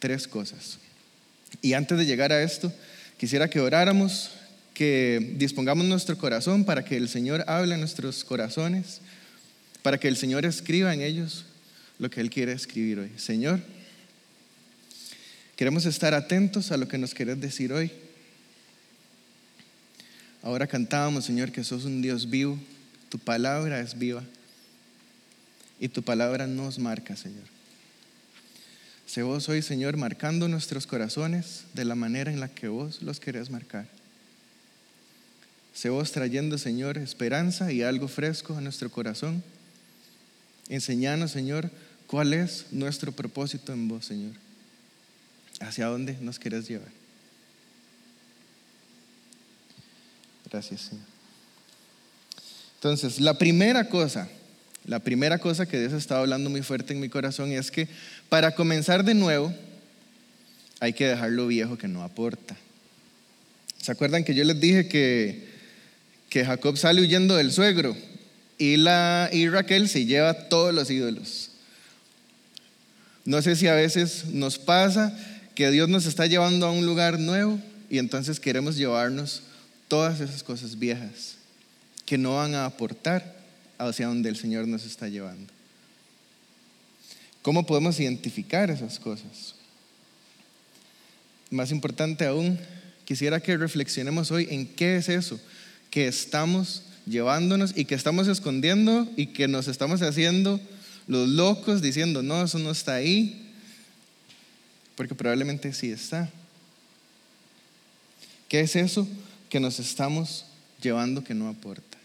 Tres 0.00 0.26
cosas. 0.26 0.78
Y 1.62 1.74
antes 1.74 1.96
de 1.96 2.06
llegar 2.06 2.32
a 2.32 2.42
esto, 2.42 2.72
quisiera 3.16 3.48
que 3.48 3.60
oráramos, 3.60 4.30
que 4.74 5.34
dispongamos 5.36 5.86
nuestro 5.86 6.18
corazón 6.18 6.64
para 6.64 6.84
que 6.84 6.96
el 6.96 7.08
Señor 7.08 7.44
hable 7.46 7.74
en 7.74 7.80
nuestros 7.80 8.24
corazones, 8.24 9.00
para 9.82 9.98
que 9.98 10.08
el 10.08 10.16
Señor 10.16 10.44
escriba 10.44 10.92
en 10.92 11.02
ellos 11.02 11.44
lo 12.00 12.10
que 12.10 12.20
Él 12.20 12.30
quiere 12.30 12.52
escribir 12.52 12.98
hoy. 12.98 13.12
Señor, 13.16 13.60
queremos 15.54 15.84
estar 15.84 16.14
atentos 16.14 16.72
a 16.72 16.78
lo 16.78 16.88
que 16.88 16.98
nos 16.98 17.14
quieres 17.14 17.40
decir 17.40 17.72
hoy. 17.72 17.92
Ahora 20.42 20.66
cantábamos, 20.66 21.26
Señor, 21.26 21.52
que 21.52 21.62
sos 21.62 21.84
un 21.84 22.00
Dios 22.00 22.30
vivo, 22.30 22.58
tu 23.10 23.18
palabra 23.18 23.80
es 23.80 23.98
viva 23.98 24.24
y 25.78 25.88
tu 25.88 26.02
palabra 26.02 26.46
nos 26.46 26.78
marca, 26.78 27.14
Señor. 27.16 27.44
Sé 29.06 29.22
vos 29.22 29.48
hoy, 29.50 29.60
Señor, 29.60 29.98
marcando 29.98 30.48
nuestros 30.48 30.86
corazones 30.86 31.64
de 31.74 31.84
la 31.84 31.96
manera 31.96 32.32
en 32.32 32.40
la 32.40 32.48
que 32.48 32.68
vos 32.68 33.02
los 33.02 33.20
querés 33.20 33.50
marcar. 33.50 33.86
Sé 35.74 35.90
vos 35.90 36.12
trayendo, 36.12 36.56
Señor, 36.56 36.96
esperanza 36.96 37.70
y 37.72 37.82
algo 37.82 38.08
fresco 38.08 38.56
a 38.56 38.62
nuestro 38.62 38.90
corazón. 38.90 39.42
Enseñanos, 40.70 41.32
Señor, 41.32 41.70
cuál 42.10 42.34
es 42.34 42.66
nuestro 42.72 43.12
propósito 43.12 43.72
en 43.72 43.86
vos, 43.86 44.06
Señor. 44.06 44.32
Hacia 45.60 45.86
dónde 45.86 46.16
nos 46.20 46.40
querés 46.40 46.68
llevar. 46.68 46.88
Gracias, 50.50 50.80
Señor. 50.80 51.04
Entonces, 52.74 53.20
la 53.20 53.34
primera 53.34 53.88
cosa, 53.88 54.28
la 54.84 54.98
primera 54.98 55.38
cosa 55.38 55.66
que 55.66 55.78
Dios 55.78 55.92
estado 55.92 56.22
hablando 56.22 56.50
muy 56.50 56.62
fuerte 56.62 56.92
en 56.92 57.00
mi 57.00 57.08
corazón 57.08 57.52
es 57.52 57.70
que 57.70 57.86
para 58.28 58.54
comenzar 58.54 59.04
de 59.04 59.14
nuevo 59.14 59.54
hay 60.80 60.94
que 60.94 61.06
dejar 61.06 61.30
lo 61.30 61.46
viejo 61.46 61.78
que 61.78 61.86
no 61.86 62.02
aporta. 62.02 62.56
¿Se 63.80 63.92
acuerdan 63.92 64.24
que 64.24 64.34
yo 64.34 64.42
les 64.44 64.58
dije 64.58 64.88
que 64.88 65.50
que 66.30 66.44
Jacob 66.44 66.78
sale 66.78 67.02
huyendo 67.02 67.36
del 67.36 67.52
suegro 67.52 67.94
y, 68.56 68.76
la, 68.76 69.28
y 69.32 69.48
Raquel 69.48 69.88
se 69.88 70.06
lleva 70.06 70.48
todos 70.48 70.72
los 70.72 70.88
ídolos. 70.88 71.49
No 73.24 73.42
sé 73.42 73.56
si 73.56 73.66
a 73.66 73.74
veces 73.74 74.26
nos 74.26 74.58
pasa 74.58 75.16
que 75.54 75.70
Dios 75.70 75.88
nos 75.88 76.06
está 76.06 76.26
llevando 76.26 76.66
a 76.66 76.72
un 76.72 76.86
lugar 76.86 77.18
nuevo 77.18 77.60
y 77.90 77.98
entonces 77.98 78.40
queremos 78.40 78.76
llevarnos 78.76 79.42
todas 79.88 80.20
esas 80.20 80.42
cosas 80.42 80.78
viejas 80.78 81.36
que 82.06 82.16
no 82.16 82.36
van 82.36 82.54
a 82.54 82.64
aportar 82.64 83.36
hacia 83.78 84.06
donde 84.06 84.28
el 84.28 84.36
Señor 84.36 84.66
nos 84.66 84.84
está 84.84 85.08
llevando. 85.08 85.52
¿Cómo 87.42 87.66
podemos 87.66 87.98
identificar 88.00 88.70
esas 88.70 88.98
cosas? 88.98 89.54
Más 91.50 91.70
importante 91.70 92.26
aún, 92.26 92.58
quisiera 93.04 93.40
que 93.40 93.56
reflexionemos 93.56 94.30
hoy 94.30 94.46
en 94.50 94.66
qué 94.66 94.96
es 94.96 95.08
eso 95.08 95.40
que 95.90 96.06
estamos 96.06 96.82
llevándonos 97.06 97.76
y 97.76 97.84
que 97.84 97.94
estamos 97.94 98.28
escondiendo 98.28 99.08
y 99.16 99.28
que 99.28 99.48
nos 99.48 99.68
estamos 99.68 100.02
haciendo 100.02 100.60
los 101.10 101.28
locos 101.28 101.82
diciendo, 101.82 102.22
no, 102.22 102.44
eso 102.44 102.60
no 102.60 102.70
está 102.70 102.94
ahí, 102.94 103.50
porque 104.94 105.16
probablemente 105.16 105.72
sí 105.72 105.90
está. 105.90 106.30
¿Qué 108.48 108.60
es 108.60 108.76
eso 108.76 109.08
que 109.48 109.58
nos 109.58 109.80
estamos 109.80 110.44
llevando 110.80 111.24
que 111.24 111.34
no 111.34 111.48
aporta? 111.48 111.98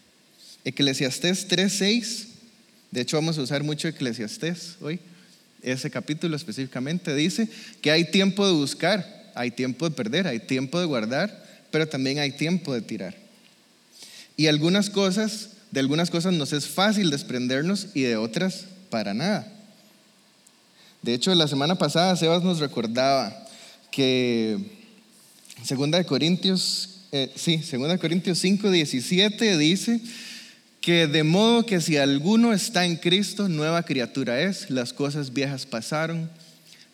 Eclesiastés 0.64 1.48
3.6, 1.48 2.26
de 2.90 3.00
hecho 3.00 3.16
vamos 3.16 3.38
a 3.38 3.42
usar 3.42 3.62
mucho 3.62 3.86
Eclesiastés 3.86 4.74
hoy, 4.80 4.98
ese 5.62 5.88
capítulo 5.88 6.34
específicamente 6.34 7.14
dice 7.14 7.48
que 7.80 7.92
hay 7.92 8.10
tiempo 8.10 8.44
de 8.44 8.54
buscar, 8.54 9.30
hay 9.36 9.52
tiempo 9.52 9.88
de 9.88 9.94
perder, 9.94 10.26
hay 10.26 10.40
tiempo 10.40 10.80
de 10.80 10.86
guardar, 10.86 11.46
pero 11.70 11.86
también 11.86 12.18
hay 12.18 12.32
tiempo 12.32 12.74
de 12.74 12.82
tirar. 12.82 13.14
Y 14.36 14.48
algunas 14.48 14.90
cosas, 14.90 15.50
de 15.70 15.78
algunas 15.78 16.10
cosas 16.10 16.34
nos 16.34 16.52
es 16.52 16.66
fácil 16.66 17.10
desprendernos 17.10 17.86
y 17.94 18.02
de 18.02 18.16
otras 18.16 18.66
para 18.90 19.14
nada. 19.14 19.46
De 21.02 21.14
hecho, 21.14 21.34
la 21.34 21.48
semana 21.48 21.76
pasada 21.76 22.16
Sebas 22.16 22.42
nos 22.42 22.58
recordaba 22.58 23.46
que 23.90 24.58
Segunda 25.62 25.98
de 25.98 26.04
Corintios, 26.04 27.00
eh, 27.12 27.32
sí, 27.34 27.62
Segunda 27.62 27.94
de 27.94 28.00
Corintios 28.00 28.38
5, 28.38 28.70
17 28.70 29.56
dice 29.58 30.00
que 30.80 31.06
de 31.06 31.22
modo 31.22 31.66
que 31.66 31.80
si 31.80 31.96
alguno 31.96 32.52
está 32.52 32.84
en 32.84 32.96
Cristo, 32.96 33.48
nueva 33.48 33.82
criatura 33.82 34.40
es, 34.40 34.70
las 34.70 34.92
cosas 34.92 35.32
viejas 35.32 35.66
pasaron, 35.66 36.30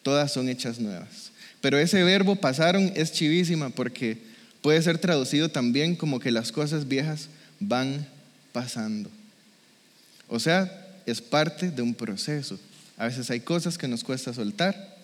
todas 0.02 0.32
son 0.32 0.48
hechas 0.48 0.78
nuevas. 0.78 1.30
Pero 1.60 1.78
ese 1.78 2.02
verbo 2.02 2.36
pasaron 2.36 2.92
es 2.94 3.12
chivísima 3.12 3.70
porque 3.70 4.32
Puede 4.62 4.80
ser 4.80 4.98
traducido 4.98 5.48
también 5.48 5.96
como 5.96 6.20
que 6.20 6.30
las 6.30 6.52
cosas 6.52 6.86
viejas 6.86 7.28
van 7.58 8.06
pasando. 8.52 9.10
O 10.28 10.38
sea, 10.38 10.81
es 11.06 11.20
parte 11.20 11.70
de 11.70 11.82
un 11.82 11.94
proceso. 11.94 12.58
A 12.96 13.06
veces 13.06 13.30
hay 13.30 13.40
cosas 13.40 13.78
que 13.78 13.88
nos 13.88 14.04
cuesta 14.04 14.32
soltar, 14.32 14.96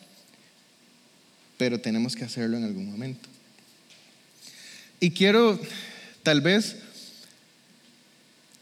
pero 1.57 1.81
tenemos 1.81 2.15
que 2.15 2.25
hacerlo 2.25 2.57
en 2.57 2.65
algún 2.65 2.91
momento. 2.91 3.29
Y 5.01 5.11
quiero 5.11 5.61
tal 6.23 6.41
vez 6.41 6.77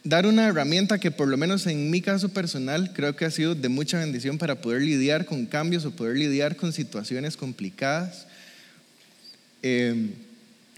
dar 0.04 0.26
una 0.26 0.46
herramienta 0.46 1.00
que 1.00 1.10
por 1.10 1.26
lo 1.26 1.36
menos 1.36 1.66
en 1.66 1.90
mi 1.90 2.00
caso 2.00 2.28
personal 2.28 2.92
creo 2.92 3.16
que 3.16 3.24
ha 3.24 3.30
sido 3.30 3.54
de 3.54 3.68
mucha 3.68 3.98
bendición 3.98 4.38
para 4.38 4.60
poder 4.60 4.82
lidiar 4.82 5.26
con 5.26 5.46
cambios 5.46 5.84
o 5.84 5.90
poder 5.90 6.16
lidiar 6.16 6.56
con 6.56 6.72
situaciones 6.72 7.36
complicadas. 7.36 8.26
Eh, 9.62 10.10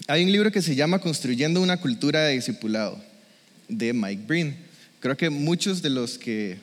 hay 0.07 0.25
un 0.25 0.33
libro 0.33 0.51
que 0.51 0.63
se 0.63 0.75
llama 0.75 1.01
Construyendo 1.01 1.61
una 1.61 1.77
cultura 1.77 2.23
de 2.23 2.35
discipulado, 2.35 2.99
de 3.69 3.93
Mike 3.93 4.23
Breen. 4.27 4.68
Creo 5.01 5.17
que 5.17 5.31
muchos 5.31 5.81
de 5.81 5.91
los 5.91 6.19
que 6.19 6.59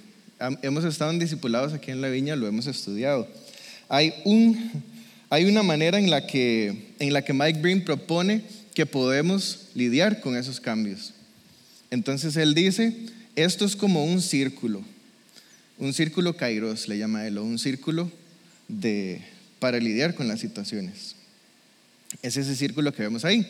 hemos 0.62 0.84
estado 0.84 1.12
en 1.12 1.20
discipulados 1.20 1.74
aquí 1.74 1.92
en 1.92 2.02
la 2.02 2.10
viña 2.10 2.36
lo 2.36 2.48
hemos 2.48 2.68
estudiado. 2.68 3.28
Hay, 3.88 4.14
un, 4.26 4.84
hay 5.30 5.46
una 5.46 5.64
manera 5.64 5.98
en 5.98 6.10
la, 6.10 6.28
que, 6.28 6.94
en 7.00 7.14
la 7.14 7.24
que 7.24 7.34
Mike 7.34 7.60
Breen 7.60 7.86
propone 7.86 8.42
que 8.74 8.86
podemos 8.86 9.68
lidiar 9.74 10.20
con 10.20 10.36
esos 10.36 10.60
cambios. 10.60 11.14
Entonces 11.92 12.36
él 12.36 12.54
dice, 12.54 12.94
esto 13.36 13.64
es 13.64 13.76
como 13.76 14.04
un 14.04 14.22
círculo, 14.22 14.84
un 15.78 15.94
círculo 15.94 16.36
kairos 16.36 16.88
le 16.90 16.98
llama 16.98 17.26
él, 17.26 17.38
o 17.38 17.44
un 17.44 17.58
círculo 17.58 18.12
de, 18.68 19.22
para 19.60 19.80
lidiar 19.80 20.14
con 20.14 20.28
las 20.28 20.42
situaciones. 20.42 21.16
Es 22.22 22.36
ese 22.36 22.56
círculo 22.56 22.94
que 22.94 23.04
vemos 23.04 23.24
ahí. 23.24 23.48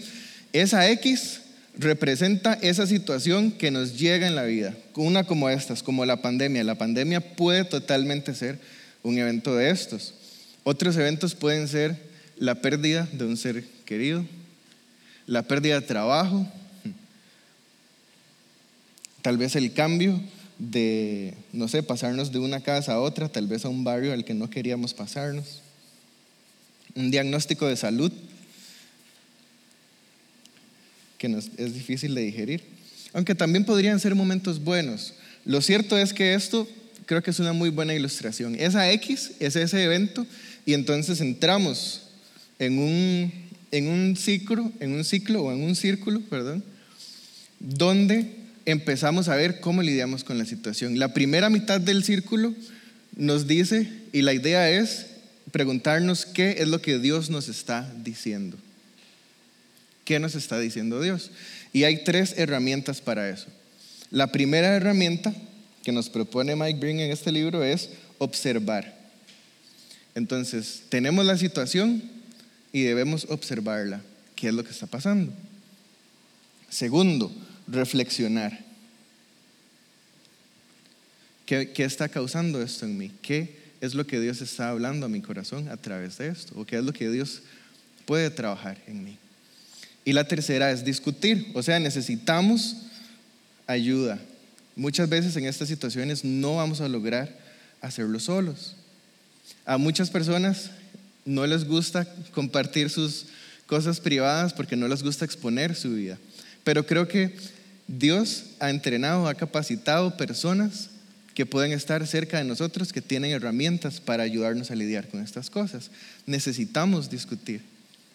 Esa 0.53 0.89
X 0.91 1.41
representa 1.77 2.53
esa 2.62 2.88
situación 2.88 3.51
que 3.51 3.72
nos 3.72 3.98
llega 3.98 4.27
en 4.27 4.36
la 4.36 4.44
vida. 4.44 4.75
Una 4.96 5.24
como 5.24 5.50
estas, 5.50 5.84
como 5.84 6.05
la 6.05 6.22
pandemia. 6.22 6.63
La 6.63 6.75
pandemia 6.75 7.36
puede 7.36 7.65
totalmente 7.65 8.34
ser 8.34 8.60
un 9.03 9.17
evento 9.17 9.55
de 9.55 9.70
estos. 9.70 10.13
Otros 10.63 10.96
eventos 10.98 11.36
pueden 11.36 11.67
ser 11.67 11.98
la 12.38 12.55
pérdida 12.55 13.08
de 13.12 13.25
un 13.25 13.38
ser 13.38 13.63
querido, 13.86 14.25
la 15.27 15.44
pérdida 15.44 15.79
de 15.79 15.86
trabajo, 15.86 16.48
tal 19.22 19.38
vez 19.38 19.55
el 19.55 19.74
cambio 19.74 20.20
de, 20.58 21.34
no 21.51 21.67
sé, 21.67 21.84
pasarnos 21.84 22.32
de 22.32 22.39
una 22.39 22.62
casa 22.62 22.94
a 22.94 23.00
otra, 23.00 23.29
tal 23.29 23.48
vez 23.48 23.65
a 23.65 23.70
un 23.70 23.84
barrio 23.84 24.13
al 24.13 24.25
que 24.25 24.34
no 24.34 24.50
queríamos 24.50 24.94
pasarnos, 24.94 25.62
un 26.96 27.12
diagnóstico 27.12 27.67
de 27.67 27.75
salud 27.75 28.12
es 31.34 31.74
difícil 31.74 32.13
de 32.13 32.22
digerir. 32.22 32.62
Aunque 33.13 33.34
también 33.34 33.65
podrían 33.65 34.00
ser 34.00 34.13
momentos 34.13 34.63
buenos. 34.63 35.13
Lo 35.46 35.62
cierto 35.62 35.98
es 35.98 36.13
que 36.13 36.34
esto 36.34 36.67
creo 37.05 37.24
que 37.24 37.32
es 37.32 37.39
una 37.39 37.53
muy 37.53 37.70
buena 37.70 37.94
ilustración. 37.94 38.55
Esa 38.55 38.91
X 38.91 39.32
es 39.39 39.55
ese 39.55 39.84
evento 39.84 40.25
y 40.65 40.74
entonces 40.74 41.22
entramos 41.22 42.01
en 42.60 42.77
un, 42.79 43.32
en 43.72 43.88
un 43.88 44.15
ciclo, 44.15 44.72
en 44.79 44.94
un 44.94 45.03
ciclo 45.03 45.44
o 45.44 45.51
en 45.51 45.63
un 45.63 45.75
círculo, 45.75 46.22
perdón, 46.22 46.63
donde 47.60 48.29
empezamos 48.65 49.27
a 49.27 49.36
ver 49.36 49.60
cómo 49.60 49.82
lidiamos 49.82 50.24
con 50.24 50.38
la 50.38 50.46
situación. 50.46 51.00
La 51.00 51.13
primera 51.13 51.50
mitad 51.50 51.79
del 51.79 52.03
círculo 52.03 52.53
nos 53.15 53.48
dice, 53.48 53.89
y 54.12 54.22
la 54.24 54.34
idea 54.34 54.70
es 54.70 55.08
preguntarnos 55.51 56.25
qué 56.25 56.58
es 56.60 56.67
lo 56.67 56.82
que 56.82 57.00
Dios 57.00 57.29
nos 57.29 57.48
está 57.48 57.94
diciendo. 58.03 58.58
¿Qué 60.05 60.19
nos 60.19 60.35
está 60.35 60.59
diciendo 60.59 61.01
Dios? 61.01 61.31
Y 61.74 61.83
hay 61.83 62.03
tres 62.03 62.35
herramientas 62.38 63.01
para 63.01 63.27
eso. 63.27 63.47
La 64.12 64.31
primera 64.31 64.75
herramienta 64.75 65.33
que 65.83 65.91
nos 65.91 66.09
propone 66.09 66.55
Mike 66.55 66.79
Breen 66.79 67.00
en 67.00 67.12
este 67.12 67.31
libro 67.31 67.63
es 67.63 67.89
observar. 68.19 68.95
Entonces, 70.13 70.83
tenemos 70.89 71.25
la 71.25 71.38
situación 71.38 72.03
y 72.71 72.83
debemos 72.83 73.25
observarla. 73.29 74.01
¿Qué 74.35 74.47
es 74.47 74.53
lo 74.53 74.63
que 74.63 74.71
está 74.71 74.85
pasando? 74.85 75.33
Segundo, 76.69 77.31
reflexionar. 77.67 78.57
¿Qué, 81.45 81.71
¿Qué, 81.71 81.83
está 81.83 82.09
causando 82.09 82.62
esto 82.62 82.85
en 82.85 82.97
mí? 82.97 83.12
¿Qué 83.21 83.55
es 83.81 83.95
lo 83.95 84.05
que 84.05 84.19
Dios 84.19 84.41
está 84.41 84.69
hablando 84.69 85.07
a 85.07 85.09
mi 85.09 85.21
corazón 85.21 85.67
a 85.69 85.77
través 85.77 86.17
de 86.19 86.27
esto? 86.27 86.59
¿O 86.59 86.65
qué 86.65 86.77
es 86.77 86.83
lo 86.83 86.93
que 86.93 87.09
Dios 87.09 87.41
puede 88.05 88.29
trabajar 88.29 88.77
en 88.88 89.03
mí? 89.03 89.17
Y 90.05 90.13
la 90.13 90.27
tercera 90.27 90.71
es 90.71 90.85
discutir, 90.85 91.51
o 91.53 91.63
sea, 91.63 91.79
necesitamos 91.79 92.77
ayuda. 93.67 94.19
Muchas 94.75 95.09
veces 95.09 95.35
en 95.35 95.45
estas 95.45 95.67
situaciones 95.67 96.24
no 96.24 96.57
vamos 96.57 96.79
a 96.79 96.88
lograr 96.88 97.35
hacerlo 97.81 98.19
solos. 98.19 98.75
A 99.65 99.77
muchas 99.77 100.09
personas 100.09 100.69
no 101.25 101.45
les 101.47 101.65
gusta 101.65 102.05
compartir 102.33 102.89
sus 102.89 103.25
cosas 103.65 104.00
privadas 104.00 104.53
porque 104.53 104.75
no 104.75 104.88
les 104.88 105.01
gusta 105.01 105.25
exponer 105.25 105.75
su 105.75 105.93
vida. 105.93 106.17
Pero 106.63 106.85
creo 106.85 107.07
que 107.07 107.35
Dios 107.88 108.43
ha 108.59 108.69
entrenado, 108.69 109.27
ha 109.27 109.35
capacitado 109.35 110.17
personas 110.17 110.89
que 111.33 111.45
pueden 111.45 111.74
estar 111.74 112.05
cerca 112.07 112.38
de 112.38 112.43
nosotros, 112.45 112.93
que 112.93 113.01
tienen 113.01 113.31
herramientas 113.31 114.00
para 114.00 114.24
ayudarnos 114.24 114.71
a 114.71 114.75
lidiar 114.75 115.07
con 115.07 115.21
estas 115.21 115.50
cosas. 115.50 115.91
Necesitamos 116.25 117.09
discutir, 117.09 117.62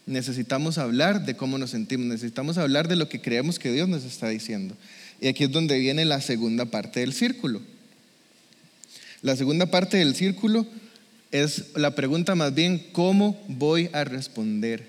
necesitamos 0.06 0.78
hablar 0.78 1.24
de 1.24 1.36
cómo 1.36 1.58
nos 1.58 1.70
sentimos, 1.70 2.06
necesitamos 2.06 2.58
hablar 2.58 2.88
de 2.88 2.96
lo 2.96 3.08
que 3.08 3.20
creemos 3.20 3.58
que 3.58 3.72
Dios 3.72 3.88
nos 3.88 4.04
está 4.04 4.28
diciendo. 4.28 4.74
Y 5.20 5.28
aquí 5.28 5.44
es 5.44 5.52
donde 5.52 5.78
viene 5.78 6.04
la 6.04 6.20
segunda 6.20 6.64
parte 6.64 7.00
del 7.00 7.12
círculo. 7.12 7.60
La 9.22 9.36
segunda 9.36 9.66
parte 9.66 9.98
del 9.98 10.14
círculo 10.14 10.66
es 11.30 11.76
la 11.76 11.94
pregunta 11.94 12.34
más 12.34 12.54
bien, 12.54 12.86
¿cómo 12.92 13.40
voy 13.48 13.90
a 13.92 14.04
responder 14.04 14.86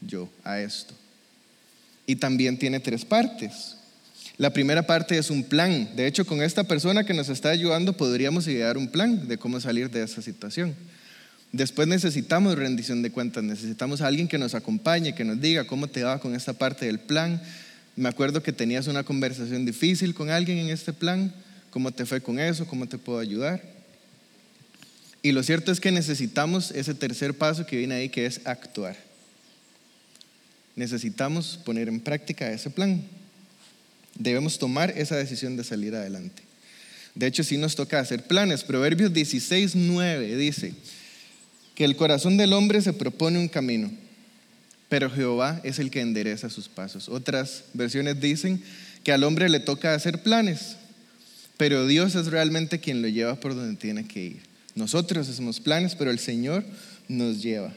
yo 0.00 0.28
a 0.44 0.60
esto? 0.60 0.94
Y 2.06 2.16
también 2.16 2.58
tiene 2.58 2.80
tres 2.80 3.04
partes. 3.04 3.76
La 4.38 4.52
primera 4.52 4.86
parte 4.86 5.16
es 5.16 5.30
un 5.30 5.44
plan. 5.44 5.88
De 5.96 6.06
hecho, 6.06 6.26
con 6.26 6.42
esta 6.42 6.64
persona 6.64 7.04
que 7.04 7.14
nos 7.14 7.28
está 7.28 7.50
ayudando 7.50 7.96
podríamos 7.96 8.46
idear 8.48 8.76
un 8.76 8.88
plan 8.88 9.28
de 9.28 9.38
cómo 9.38 9.60
salir 9.60 9.90
de 9.90 10.02
esa 10.02 10.20
situación. 10.20 10.74
Después 11.52 11.88
necesitamos 11.88 12.56
rendición 12.56 13.02
de 13.02 13.10
cuentas, 13.10 13.44
necesitamos 13.44 14.00
a 14.00 14.08
alguien 14.08 14.28
que 14.28 14.38
nos 14.38 14.54
acompañe, 14.54 15.14
que 15.14 15.24
nos 15.24 15.40
diga 15.40 15.66
cómo 15.66 15.88
te 15.88 16.02
va 16.02 16.20
con 16.20 16.34
esta 16.34 16.52
parte 16.52 16.86
del 16.86 16.98
plan. 16.98 17.40
Me 17.94 18.08
acuerdo 18.08 18.42
que 18.42 18.52
tenías 18.52 18.88
una 18.88 19.04
conversación 19.04 19.64
difícil 19.64 20.12
con 20.12 20.30
alguien 20.30 20.58
en 20.58 20.68
este 20.68 20.92
plan, 20.92 21.32
cómo 21.70 21.92
te 21.92 22.04
fue 22.04 22.20
con 22.20 22.38
eso, 22.38 22.66
cómo 22.66 22.86
te 22.86 22.98
puedo 22.98 23.18
ayudar. 23.18 23.62
Y 25.22 25.32
lo 25.32 25.42
cierto 25.42 25.72
es 25.72 25.80
que 25.80 25.90
necesitamos 25.90 26.70
ese 26.72 26.94
tercer 26.94 27.34
paso 27.34 27.64
que 27.66 27.76
viene 27.76 27.94
ahí, 27.94 28.08
que 28.08 28.26
es 28.26 28.40
actuar. 28.44 28.96
Necesitamos 30.74 31.58
poner 31.64 31.88
en 31.88 32.00
práctica 32.00 32.50
ese 32.52 32.70
plan. 32.70 33.02
Debemos 34.14 34.58
tomar 34.58 34.90
esa 34.96 35.16
decisión 35.16 35.56
de 35.56 35.64
salir 35.64 35.94
adelante. 35.94 36.42
De 37.14 37.26
hecho, 37.26 37.42
sí 37.42 37.56
nos 37.56 37.76
toca 37.76 37.98
hacer 37.98 38.24
planes. 38.24 38.62
Proverbios 38.62 39.12
16, 39.12 39.74
9 39.74 40.36
dice 40.36 40.74
que 41.76 41.84
el 41.84 41.94
corazón 41.94 42.38
del 42.38 42.54
hombre 42.54 42.80
se 42.80 42.94
propone 42.94 43.38
un 43.38 43.48
camino, 43.48 43.90
pero 44.88 45.10
Jehová 45.10 45.60
es 45.62 45.78
el 45.78 45.90
que 45.90 46.00
endereza 46.00 46.48
sus 46.48 46.68
pasos. 46.68 47.08
Otras 47.08 47.64
versiones 47.74 48.18
dicen 48.18 48.62
que 49.04 49.12
al 49.12 49.22
hombre 49.22 49.48
le 49.50 49.60
toca 49.60 49.94
hacer 49.94 50.22
planes, 50.22 50.76
pero 51.58 51.86
Dios 51.86 52.14
es 52.14 52.28
realmente 52.28 52.80
quien 52.80 53.02
lo 53.02 53.08
lleva 53.08 53.36
por 53.36 53.54
donde 53.54 53.76
tiene 53.76 54.08
que 54.08 54.24
ir. 54.24 54.42
Nosotros 54.74 55.28
hacemos 55.28 55.60
planes, 55.60 55.94
pero 55.94 56.10
el 56.10 56.18
Señor 56.18 56.64
nos 57.08 57.42
lleva. 57.42 57.72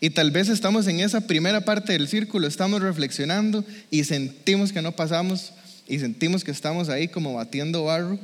Y 0.00 0.10
tal 0.10 0.32
vez 0.32 0.48
estamos 0.48 0.86
en 0.88 0.98
esa 0.98 1.26
primera 1.26 1.60
parte 1.60 1.92
del 1.92 2.08
círculo, 2.08 2.48
estamos 2.48 2.82
reflexionando 2.82 3.64
y 3.90 4.04
sentimos 4.04 4.72
que 4.72 4.82
no 4.82 4.92
pasamos 4.92 5.52
y 5.86 6.00
sentimos 6.00 6.42
que 6.42 6.50
estamos 6.50 6.88
ahí 6.88 7.06
como 7.06 7.34
batiendo 7.34 7.84
barro. 7.84 8.18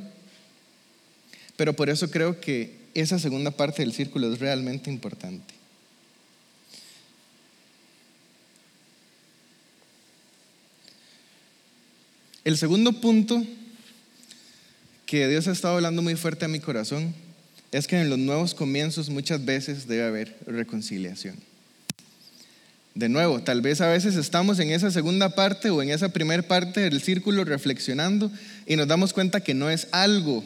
Pero 1.55 1.73
por 1.73 1.89
eso 1.89 2.11
creo 2.11 2.41
que 2.41 2.84
esa 2.95 3.19
segunda 3.19 3.51
parte 3.51 3.83
del 3.83 3.93
círculo 3.93 4.31
es 4.33 4.39
realmente 4.39 4.89
importante. 4.89 5.53
El 12.45 12.57
segundo 12.57 12.93
punto 12.93 13.43
que 15.05 15.27
Dios 15.27 15.47
ha 15.47 15.51
estado 15.51 15.75
hablando 15.75 16.01
muy 16.01 16.15
fuerte 16.15 16.45
a 16.45 16.47
mi 16.47 16.59
corazón 16.59 17.13
es 17.71 17.87
que 17.87 17.99
en 17.99 18.09
los 18.09 18.17
nuevos 18.17 18.53
comienzos 18.53 19.09
muchas 19.09 19.43
veces 19.43 19.87
debe 19.87 20.03
haber 20.03 20.37
reconciliación. 20.45 21.35
De 22.93 23.09
nuevo, 23.09 23.41
tal 23.41 23.61
vez 23.61 23.81
a 23.81 23.89
veces 23.89 24.15
estamos 24.15 24.59
en 24.59 24.69
esa 24.69 24.89
segunda 24.89 25.35
parte 25.35 25.69
o 25.69 25.81
en 25.81 25.89
esa 25.89 26.09
primera 26.09 26.43
parte 26.43 26.79
del 26.79 27.01
círculo 27.01 27.43
reflexionando 27.43 28.31
y 28.65 28.77
nos 28.77 28.87
damos 28.87 29.11
cuenta 29.11 29.41
que 29.41 29.53
no 29.53 29.69
es 29.69 29.89
algo 29.91 30.45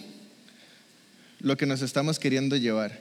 lo 1.40 1.58
que 1.58 1.66
nos 1.66 1.82
estamos 1.82 2.20
queriendo 2.20 2.56
llevar, 2.56 3.00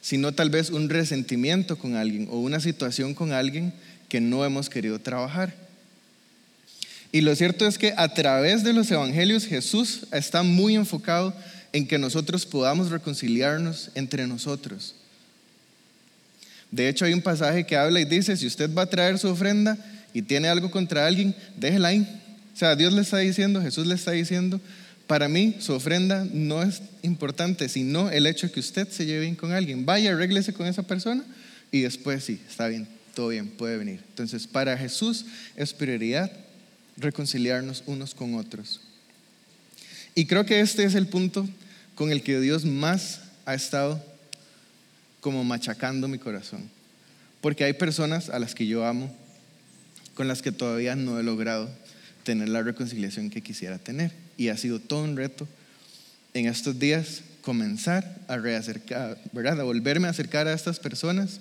sino 0.00 0.32
tal 0.32 0.50
vez 0.50 0.70
un 0.70 0.88
resentimiento 0.88 1.76
con 1.76 1.96
alguien 1.96 2.28
o 2.30 2.38
una 2.38 2.60
situación 2.60 3.14
con 3.14 3.32
alguien 3.32 3.72
que 4.08 4.20
no 4.20 4.44
hemos 4.44 4.68
querido 4.68 4.98
trabajar. 4.98 5.54
Y 7.12 7.20
lo 7.20 7.34
cierto 7.36 7.66
es 7.66 7.78
que 7.78 7.94
a 7.96 8.12
través 8.12 8.64
de 8.64 8.72
los 8.72 8.90
evangelios 8.90 9.46
Jesús 9.46 10.06
está 10.12 10.42
muy 10.42 10.74
enfocado 10.74 11.34
en 11.72 11.86
que 11.86 11.98
nosotros 11.98 12.46
podamos 12.46 12.90
reconciliarnos 12.90 13.90
entre 13.94 14.26
nosotros 14.26 14.94
de 16.74 16.88
hecho, 16.88 17.04
hay 17.04 17.12
un 17.12 17.22
pasaje 17.22 17.64
que 17.64 17.76
habla 17.76 18.00
y 18.00 18.04
dice, 18.04 18.36
si 18.36 18.48
usted 18.48 18.68
va 18.74 18.82
a 18.82 18.86
traer 18.86 19.16
su 19.16 19.28
ofrenda 19.28 19.78
y 20.12 20.22
tiene 20.22 20.48
algo 20.48 20.72
contra 20.72 21.06
alguien, 21.06 21.32
déjela 21.56 21.88
ahí. 21.88 22.00
O 22.52 22.56
sea, 22.56 22.74
Dios 22.74 22.92
le 22.92 23.02
está 23.02 23.18
diciendo, 23.18 23.62
Jesús 23.62 23.86
le 23.86 23.94
está 23.94 24.10
diciendo, 24.10 24.60
para 25.06 25.28
mí 25.28 25.56
su 25.60 25.72
ofrenda 25.72 26.26
no 26.32 26.62
es 26.62 26.82
importante, 27.02 27.68
sino 27.68 28.10
el 28.10 28.26
hecho 28.26 28.46
de 28.46 28.52
que 28.52 28.60
usted 28.60 28.88
se 28.88 29.06
lleve 29.06 29.22
bien 29.22 29.36
con 29.36 29.52
alguien. 29.52 29.84
Vaya, 29.84 30.12
arréglese 30.12 30.54
con 30.54 30.66
esa 30.66 30.82
persona 30.82 31.24
y 31.70 31.80
después 31.80 32.24
sí, 32.24 32.40
está 32.48 32.68
bien, 32.68 32.88
todo 33.14 33.28
bien, 33.28 33.48
puede 33.48 33.76
venir. 33.76 34.00
Entonces, 34.08 34.46
para 34.46 34.76
Jesús 34.78 35.26
es 35.56 35.72
prioridad 35.72 36.30
reconciliarnos 36.96 37.82
unos 37.86 38.14
con 38.14 38.34
otros. 38.34 38.80
Y 40.14 40.26
creo 40.26 40.46
que 40.46 40.60
este 40.60 40.84
es 40.84 40.94
el 40.94 41.08
punto 41.08 41.48
con 41.94 42.10
el 42.10 42.22
que 42.22 42.40
Dios 42.40 42.64
más 42.64 43.20
ha 43.46 43.54
estado 43.54 44.02
como 45.20 45.44
machacando 45.44 46.08
mi 46.08 46.18
corazón. 46.18 46.70
Porque 47.40 47.64
hay 47.64 47.72
personas 47.74 48.30
a 48.30 48.38
las 48.38 48.54
que 48.54 48.66
yo 48.66 48.86
amo, 48.86 49.14
con 50.14 50.28
las 50.28 50.40
que 50.40 50.52
todavía 50.52 50.96
no 50.96 51.18
he 51.18 51.22
logrado 51.22 51.68
tener 52.22 52.48
la 52.48 52.62
reconciliación 52.62 53.28
que 53.28 53.42
quisiera 53.42 53.78
tener. 53.78 54.23
Y 54.36 54.48
ha 54.48 54.56
sido 54.56 54.78
todo 54.80 55.04
un 55.04 55.16
reto 55.16 55.46
en 56.32 56.46
estos 56.46 56.78
días 56.78 57.22
comenzar 57.42 58.18
a 58.26 58.36
reacercar, 58.36 59.18
¿verdad? 59.32 59.60
A 59.60 59.64
volverme 59.64 60.08
a 60.08 60.10
acercar 60.10 60.48
a 60.48 60.54
estas 60.54 60.80
personas, 60.80 61.40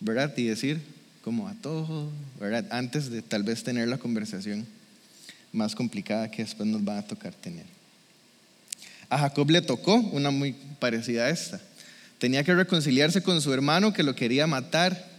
¿verdad? 0.00 0.36
Y 0.36 0.44
decir 0.44 0.80
como 1.22 1.48
a 1.48 1.54
todo, 1.54 2.10
¿verdad? 2.38 2.66
Antes 2.70 3.10
de 3.10 3.22
tal 3.22 3.42
vez 3.42 3.62
tener 3.62 3.88
la 3.88 3.98
conversación 3.98 4.66
más 5.52 5.74
complicada 5.74 6.30
que 6.30 6.42
después 6.42 6.68
nos 6.68 6.86
va 6.86 6.98
a 6.98 7.02
tocar 7.02 7.32
tener. 7.32 7.64
A 9.08 9.18
Jacob 9.18 9.50
le 9.50 9.62
tocó 9.62 9.94
una 9.94 10.30
muy 10.30 10.54
parecida 10.78 11.24
a 11.24 11.30
esta. 11.30 11.60
Tenía 12.18 12.44
que 12.44 12.54
reconciliarse 12.54 13.22
con 13.22 13.40
su 13.40 13.52
hermano 13.52 13.92
que 13.92 14.02
lo 14.02 14.14
quería 14.14 14.46
matar. 14.46 15.15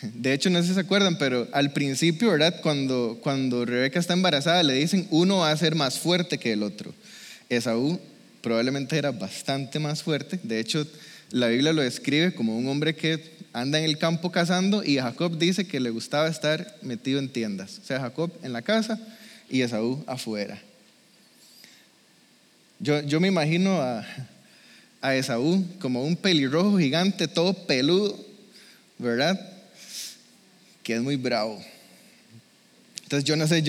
De 0.00 0.32
hecho, 0.32 0.48
no 0.48 0.60
sé 0.60 0.68
si 0.68 0.74
se 0.74 0.80
acuerdan, 0.80 1.18
pero 1.18 1.48
al 1.52 1.72
principio, 1.72 2.30
¿verdad? 2.30 2.60
Cuando, 2.62 3.18
cuando 3.20 3.64
Rebeca 3.64 3.98
está 3.98 4.12
embarazada, 4.12 4.62
le 4.62 4.74
dicen, 4.74 5.08
uno 5.10 5.38
va 5.38 5.50
a 5.50 5.56
ser 5.56 5.74
más 5.74 5.98
fuerte 5.98 6.38
que 6.38 6.52
el 6.52 6.62
otro. 6.62 6.94
Esaú 7.48 8.00
probablemente 8.40 8.96
era 8.96 9.10
bastante 9.10 9.80
más 9.80 10.02
fuerte. 10.02 10.38
De 10.42 10.60
hecho, 10.60 10.86
la 11.30 11.48
Biblia 11.48 11.72
lo 11.72 11.82
describe 11.82 12.32
como 12.32 12.56
un 12.56 12.68
hombre 12.68 12.94
que 12.94 13.38
anda 13.52 13.78
en 13.78 13.84
el 13.84 13.98
campo 13.98 14.30
cazando 14.30 14.84
y 14.84 14.98
Jacob 14.98 15.36
dice 15.36 15.66
que 15.66 15.80
le 15.80 15.90
gustaba 15.90 16.28
estar 16.28 16.76
metido 16.82 17.18
en 17.18 17.28
tiendas. 17.28 17.80
O 17.82 17.84
sea, 17.84 17.98
Jacob 18.00 18.30
en 18.42 18.52
la 18.52 18.62
casa 18.62 19.00
y 19.50 19.62
Esaú 19.62 20.04
afuera. 20.06 20.60
Yo, 22.78 23.00
yo 23.02 23.18
me 23.18 23.26
imagino 23.26 23.80
a, 23.82 24.06
a 25.00 25.16
Esaú 25.16 25.66
como 25.80 26.04
un 26.04 26.14
pelirrojo 26.14 26.78
gigante, 26.78 27.26
todo 27.26 27.52
peludo, 27.66 28.16
¿verdad? 28.98 29.57
Que 30.88 30.94
es 30.94 31.02
muy 31.02 31.16
bravo. 31.16 31.62
Entonces 33.02 33.22
yo 33.22 33.36
no 33.36 33.46
sé, 33.46 33.62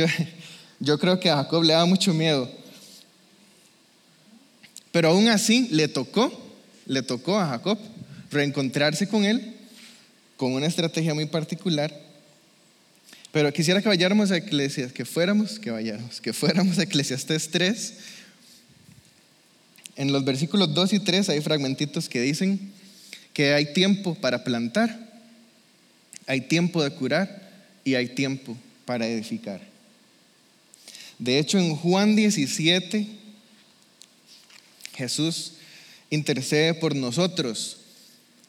yo, 0.79 0.97
creo 0.99 1.19
que 1.19 1.29
a 1.29 1.35
Jacob 1.35 1.63
le 1.63 1.73
da 1.73 1.83
mucho 1.83 2.13
miedo. 2.13 2.49
Pero 4.93 5.09
aún 5.09 5.27
así 5.27 5.67
le 5.69 5.89
tocó, 5.89 6.31
le 6.85 7.01
tocó 7.01 7.37
a 7.37 7.45
Jacob 7.45 7.77
reencontrarse 8.31 9.09
con 9.09 9.25
él 9.25 9.53
con 10.37 10.53
una 10.53 10.65
estrategia 10.65 11.13
muy 11.13 11.25
particular. 11.25 11.93
Pero 13.33 13.51
quisiera 13.51 13.81
que 13.81 13.89
vayáramos 13.89 14.31
a 14.31 14.37
Eclesiastes, 14.37 14.93
que 14.93 15.03
fuéramos, 15.03 15.59
que 15.59 15.71
vayáramos, 15.71 16.21
que 16.21 16.31
fuéramos 16.31 16.79
a 16.79 16.83
Eclesiastes 16.83 17.51
3 17.51 17.93
en 19.97 20.13
los 20.13 20.23
versículos 20.23 20.73
2 20.73 20.93
y 20.93 20.99
3 21.01 21.27
hay 21.27 21.41
fragmentitos 21.41 22.07
que 22.07 22.21
dicen 22.21 22.71
que 23.33 23.53
hay 23.55 23.73
tiempo 23.73 24.15
para 24.15 24.45
plantar, 24.45 25.08
hay 26.29 26.41
tiempo 26.41 26.83
de 26.83 26.91
curar 26.91 27.41
y 27.83 27.95
hay 27.95 28.09
tiempo 28.09 28.55
para 28.85 29.07
edificar. 29.07 29.59
De 31.17 31.39
hecho, 31.39 31.57
en 31.57 31.75
Juan 31.75 32.15
17, 32.15 33.07
Jesús 34.95 35.53
intercede 36.11 36.75
por 36.75 36.95
nosotros. 36.95 37.77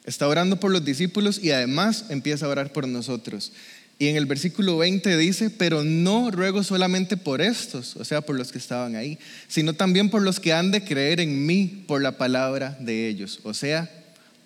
Está 0.05 0.27
orando 0.27 0.59
por 0.59 0.69
los 0.69 0.85
discípulos 0.85 1.43
y 1.43 1.49
además 1.49 2.05
empieza 2.09 2.45
a 2.45 2.49
orar 2.49 2.71
por 2.71 2.87
nosotros. 2.87 3.51
Y 3.97 4.09
en 4.09 4.15
el 4.15 4.27
versículo 4.27 4.77
20 4.77 5.17
dice, 5.17 5.49
pero 5.49 5.83
no 5.83 6.29
ruego 6.29 6.63
solamente 6.63 7.17
por 7.17 7.41
estos, 7.41 7.95
o 7.95 8.05
sea, 8.05 8.21
por 8.21 8.35
los 8.35 8.51
que 8.51 8.59
estaban 8.59 8.95
ahí, 8.95 9.17
sino 9.47 9.73
también 9.73 10.11
por 10.11 10.21
los 10.21 10.39
que 10.39 10.53
han 10.53 10.69
de 10.69 10.83
creer 10.83 11.19
en 11.19 11.47
mí 11.47 11.83
por 11.87 12.03
la 12.03 12.15
palabra 12.19 12.77
de 12.79 13.07
ellos, 13.07 13.39
o 13.41 13.55
sea, 13.55 13.89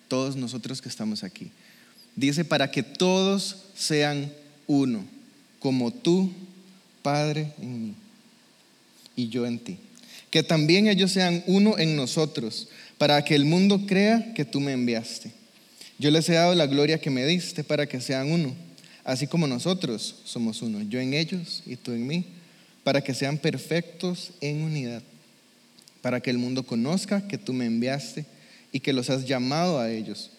todos 0.08 0.36
nosotros 0.36 0.80
que 0.80 0.88
estamos 0.88 1.22
aquí. 1.22 1.52
Dice, 2.16 2.44
para 2.44 2.70
que 2.70 2.82
todos 2.82 3.64
sean 3.76 4.32
uno, 4.66 5.04
como 5.60 5.92
tú, 5.92 6.32
Padre, 7.02 7.52
en 7.60 7.82
mí 7.82 7.94
y 9.14 9.28
yo 9.28 9.46
en 9.46 9.58
ti. 9.58 9.78
Que 10.30 10.42
también 10.42 10.88
ellos 10.88 11.12
sean 11.12 11.44
uno 11.46 11.78
en 11.78 11.94
nosotros, 11.94 12.68
para 12.98 13.22
que 13.24 13.34
el 13.34 13.44
mundo 13.44 13.86
crea 13.86 14.34
que 14.34 14.44
tú 14.44 14.60
me 14.60 14.72
enviaste. 14.72 15.30
Yo 15.98 16.10
les 16.10 16.28
he 16.28 16.34
dado 16.34 16.54
la 16.54 16.66
gloria 16.66 17.00
que 17.00 17.10
me 17.10 17.24
diste 17.24 17.62
para 17.62 17.86
que 17.86 18.00
sean 18.00 18.32
uno 18.32 18.66
así 19.06 19.28
como 19.28 19.46
nosotros 19.46 20.16
somos 20.24 20.60
uno, 20.62 20.82
yo 20.82 21.00
en 21.00 21.14
ellos 21.14 21.62
y 21.64 21.76
tú 21.76 21.92
en 21.92 22.06
mí, 22.06 22.24
para 22.82 23.02
que 23.02 23.14
sean 23.14 23.38
perfectos 23.38 24.32
en 24.40 24.62
unidad, 24.62 25.02
para 26.02 26.20
que 26.20 26.30
el 26.30 26.38
mundo 26.38 26.64
conozca 26.64 27.26
que 27.28 27.38
tú 27.38 27.52
me 27.52 27.66
enviaste 27.66 28.26
y 28.72 28.80
que 28.80 28.92
los 28.92 29.08
has 29.08 29.24
llamado 29.24 29.78
a 29.78 29.92
ellos, 29.92 30.32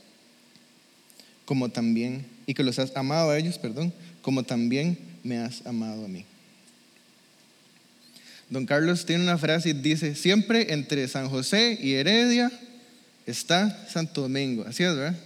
como 1.48 1.70
también, 1.70 2.26
y 2.46 2.54
que 2.54 2.62
los 2.62 2.78
has 2.78 2.94
amado 2.98 3.30
a 3.32 3.40
ellos, 3.40 3.58
perdón, 3.58 3.94
como 4.22 4.44
también 4.44 4.98
me 5.24 5.38
has 5.38 5.66
amado 5.66 6.04
a 6.04 6.08
mí. 6.10 6.26
Don 8.50 8.66
Carlos 8.66 9.06
tiene 9.06 9.24
una 9.24 9.38
frase 9.38 9.70
y 9.70 9.74
dice, 9.74 10.14
siempre 10.14 10.74
entre 10.74 11.08
San 11.08 11.30
José 11.30 11.80
y 11.82 11.94
Heredia 11.94 12.52
está 13.26 13.88
Santo 13.88 14.24
Domingo. 14.24 14.66
Así 14.68 14.84
es, 14.84 14.94
¿verdad? 14.94 15.18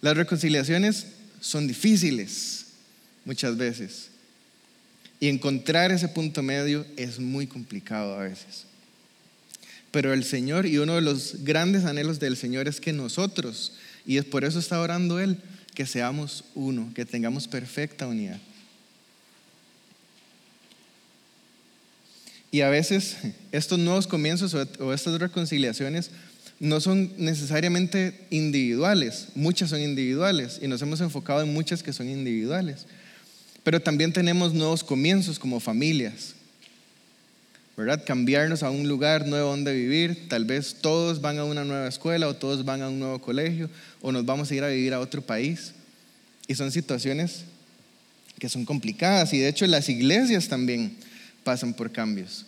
Las 0.00 0.16
reconciliaciones 0.16 1.08
son 1.40 1.66
difíciles 1.66 2.66
muchas 3.24 3.56
veces. 3.56 4.10
Y 5.18 5.28
encontrar 5.28 5.90
ese 5.90 6.06
punto 6.06 6.44
medio 6.44 6.86
es 6.96 7.18
muy 7.18 7.48
complicado 7.48 8.14
a 8.14 8.22
veces. 8.22 8.66
Pero 9.92 10.12
el 10.12 10.24
Señor, 10.24 10.66
y 10.66 10.78
uno 10.78 10.96
de 10.96 11.02
los 11.02 11.44
grandes 11.44 11.84
anhelos 11.84 12.18
del 12.18 12.36
Señor 12.36 12.66
es 12.66 12.80
que 12.80 12.92
nosotros, 12.92 13.74
y 14.04 14.16
es 14.16 14.24
por 14.24 14.44
eso 14.44 14.58
está 14.58 14.80
orando 14.80 15.20
Él, 15.20 15.38
que 15.74 15.86
seamos 15.86 16.44
uno, 16.54 16.90
que 16.94 17.04
tengamos 17.04 17.46
perfecta 17.46 18.06
unidad. 18.06 18.40
Y 22.50 22.62
a 22.62 22.68
veces 22.68 23.16
estos 23.52 23.78
nuevos 23.78 24.06
comienzos 24.06 24.54
o 24.54 24.92
estas 24.92 25.18
reconciliaciones 25.18 26.10
no 26.60 26.80
son 26.80 27.12
necesariamente 27.16 28.26
individuales, 28.30 29.28
muchas 29.34 29.70
son 29.70 29.80
individuales 29.80 30.58
y 30.62 30.68
nos 30.68 30.80
hemos 30.82 31.00
enfocado 31.00 31.42
en 31.42 31.52
muchas 31.52 31.82
que 31.82 31.92
son 31.92 32.08
individuales. 32.08 32.86
Pero 33.64 33.80
también 33.80 34.12
tenemos 34.12 34.54
nuevos 34.54 34.84
comienzos 34.84 35.38
como 35.38 35.60
familias, 35.60 36.34
¿verdad? 37.76 38.04
Cambiarnos 38.06 38.62
a 38.62 38.70
un 38.70 38.86
lugar 38.86 39.26
nuevo 39.26 39.50
donde 39.50 39.72
vivir, 39.72 40.28
tal 40.28 40.44
vez 40.44 40.76
todos 40.80 41.20
van 41.20 41.38
a 41.38 41.44
una 41.44 41.64
nueva 41.64 41.88
escuela 41.88 42.28
o 42.28 42.34
todos 42.34 42.64
van 42.64 42.82
a 42.82 42.88
un 42.88 42.98
nuevo 42.98 43.20
colegio 43.20 43.70
o 44.00 44.12
nos 44.12 44.26
vamos 44.26 44.50
a 44.50 44.54
ir 44.54 44.62
a 44.62 44.68
vivir 44.68 44.92
a 44.92 45.00
otro 45.00 45.22
país. 45.22 45.72
Y 46.46 46.54
son 46.54 46.70
situaciones 46.70 47.44
que 48.38 48.48
son 48.48 48.64
complicadas 48.64 49.32
y 49.32 49.38
de 49.38 49.48
hecho 49.48 49.66
las 49.66 49.88
iglesias 49.88 50.48
también 50.48 50.96
pasan 51.44 51.72
por 51.72 51.90
cambios. 51.90 52.44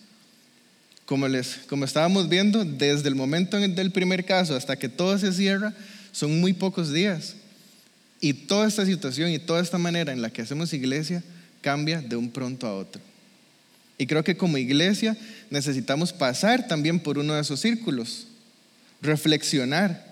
Como, 1.06 1.28
les, 1.28 1.58
como 1.68 1.84
estábamos 1.84 2.28
viendo, 2.28 2.64
desde 2.64 3.08
el 3.08 3.14
momento 3.14 3.58
del 3.58 3.92
primer 3.92 4.24
caso 4.24 4.56
hasta 4.56 4.76
que 4.76 4.88
todo 4.88 5.18
se 5.18 5.32
cierra, 5.32 5.74
son 6.12 6.40
muy 6.40 6.52
pocos 6.52 6.92
días. 6.92 7.36
Y 8.20 8.32
toda 8.32 8.66
esta 8.66 8.86
situación 8.86 9.30
y 9.30 9.38
toda 9.38 9.60
esta 9.60 9.78
manera 9.78 10.12
en 10.12 10.22
la 10.22 10.30
que 10.30 10.42
hacemos 10.42 10.72
iglesia 10.72 11.22
cambia 11.60 12.00
de 12.00 12.16
un 12.16 12.30
pronto 12.30 12.66
a 12.66 12.74
otro. 12.74 13.13
Y 13.98 14.06
creo 14.06 14.24
que 14.24 14.36
como 14.36 14.58
iglesia 14.58 15.16
necesitamos 15.50 16.12
pasar 16.12 16.66
también 16.66 17.00
por 17.00 17.18
uno 17.18 17.34
de 17.34 17.40
esos 17.40 17.60
círculos, 17.60 18.26
reflexionar, 19.00 20.04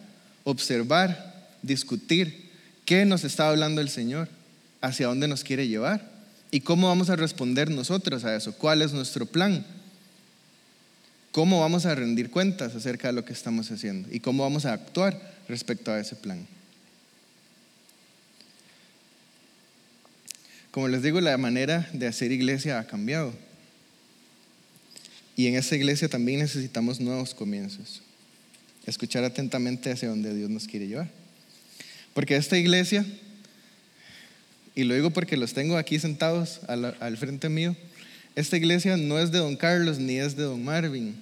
observar, 0.44 1.48
discutir 1.62 2.50
qué 2.84 3.04
nos 3.04 3.24
está 3.24 3.48
hablando 3.48 3.80
el 3.80 3.88
Señor, 3.88 4.28
hacia 4.80 5.06
dónde 5.06 5.28
nos 5.28 5.44
quiere 5.44 5.68
llevar 5.68 6.10
y 6.50 6.60
cómo 6.60 6.88
vamos 6.88 7.08
a 7.08 7.16
responder 7.16 7.70
nosotros 7.70 8.24
a 8.24 8.36
eso, 8.36 8.52
cuál 8.52 8.82
es 8.82 8.92
nuestro 8.92 9.26
plan. 9.26 9.64
¿Cómo 11.32 11.60
vamos 11.60 11.86
a 11.86 11.94
rendir 11.94 12.30
cuentas 12.30 12.74
acerca 12.74 13.08
de 13.08 13.14
lo 13.14 13.24
que 13.24 13.32
estamos 13.32 13.70
haciendo? 13.70 14.06
¿Y 14.12 14.20
cómo 14.20 14.42
vamos 14.42 14.66
a 14.66 14.74
actuar 14.74 15.18
respecto 15.48 15.90
a 15.90 15.98
ese 15.98 16.14
plan? 16.14 16.46
Como 20.70 20.88
les 20.88 21.02
digo, 21.02 21.22
la 21.22 21.38
manera 21.38 21.88
de 21.94 22.06
hacer 22.06 22.32
iglesia 22.32 22.78
ha 22.78 22.86
cambiado. 22.86 23.32
Y 25.36 25.46
en 25.46 25.56
esa 25.56 25.76
iglesia 25.76 26.08
también 26.08 26.40
necesitamos 26.40 27.00
nuevos 27.00 27.34
comienzos. 27.34 28.02
Escuchar 28.86 29.24
atentamente 29.24 29.90
hacia 29.90 30.08
donde 30.08 30.34
Dios 30.34 30.50
nos 30.50 30.66
quiere 30.66 30.88
llevar. 30.88 31.10
Porque 32.14 32.36
esta 32.36 32.58
iglesia, 32.58 33.06
y 34.74 34.84
lo 34.84 34.94
digo 34.94 35.10
porque 35.10 35.36
los 35.36 35.54
tengo 35.54 35.76
aquí 35.76 35.98
sentados 35.98 36.60
al, 36.68 36.96
al 37.00 37.16
frente 37.16 37.48
mío, 37.48 37.74
esta 38.34 38.56
iglesia 38.56 38.96
no 38.96 39.18
es 39.18 39.30
de 39.30 39.38
don 39.38 39.56
Carlos, 39.56 39.98
ni 39.98 40.18
es 40.18 40.36
de 40.36 40.44
don 40.44 40.62
Marvin, 40.64 41.14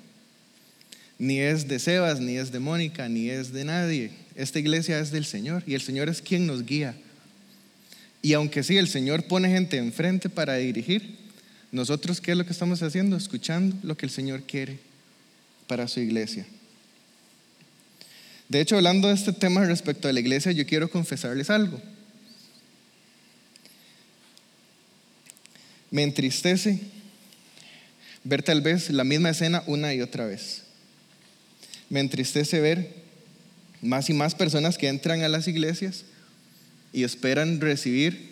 ni 1.18 1.38
es 1.38 1.68
de 1.68 1.78
Sebas, 1.78 2.20
ni 2.20 2.36
es 2.36 2.50
de 2.50 2.60
Mónica, 2.60 3.08
ni 3.08 3.30
es 3.30 3.52
de 3.52 3.64
nadie. 3.64 4.10
Esta 4.34 4.58
iglesia 4.58 4.98
es 4.98 5.10
del 5.10 5.24
Señor 5.24 5.62
y 5.66 5.74
el 5.74 5.82
Señor 5.82 6.08
es 6.08 6.22
quien 6.22 6.46
nos 6.46 6.64
guía. 6.64 6.94
Y 8.22 8.32
aunque 8.32 8.62
sí, 8.62 8.76
el 8.76 8.88
Señor 8.88 9.24
pone 9.24 9.48
gente 9.48 9.76
enfrente 9.76 10.28
para 10.28 10.54
dirigir, 10.54 11.16
nosotros 11.72 12.20
qué 12.20 12.32
es 12.32 12.36
lo 12.36 12.44
que 12.44 12.52
estamos 12.52 12.82
haciendo? 12.82 13.16
Escuchando 13.16 13.76
lo 13.82 13.96
que 13.96 14.06
el 14.06 14.10
Señor 14.10 14.42
quiere 14.42 14.78
para 15.66 15.86
su 15.86 16.00
iglesia. 16.00 16.46
De 18.48 18.60
hecho, 18.60 18.76
hablando 18.76 19.06
de 19.06 19.14
este 19.14 19.32
tema 19.32 19.64
respecto 19.64 20.08
a 20.08 20.12
la 20.12 20.18
iglesia, 20.18 20.50
yo 20.50 20.66
quiero 20.66 20.90
confesarles 20.90 21.50
algo. 21.50 21.80
Me 25.92 26.02
entristece 26.02 26.80
ver 28.24 28.42
tal 28.42 28.60
vez 28.60 28.90
la 28.90 29.04
misma 29.04 29.30
escena 29.30 29.62
una 29.66 29.94
y 29.94 30.00
otra 30.00 30.26
vez. 30.26 30.64
Me 31.88 32.00
entristece 32.00 32.60
ver 32.60 32.92
más 33.80 34.10
y 34.10 34.14
más 34.14 34.34
personas 34.34 34.76
que 34.76 34.88
entran 34.88 35.22
a 35.22 35.28
las 35.28 35.46
iglesias 35.46 36.04
y 36.92 37.04
esperan 37.04 37.60
recibir 37.60 38.30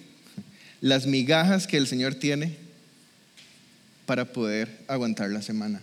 las 0.81 1.07
migajas 1.07 1.69
que 1.69 1.77
el 1.77 1.87
Señor 1.87 2.17
tiene 2.17 2.68
para 4.09 4.33
poder 4.33 4.71
aguantar 4.89 5.29
la 5.29 5.43
semana, 5.43 5.83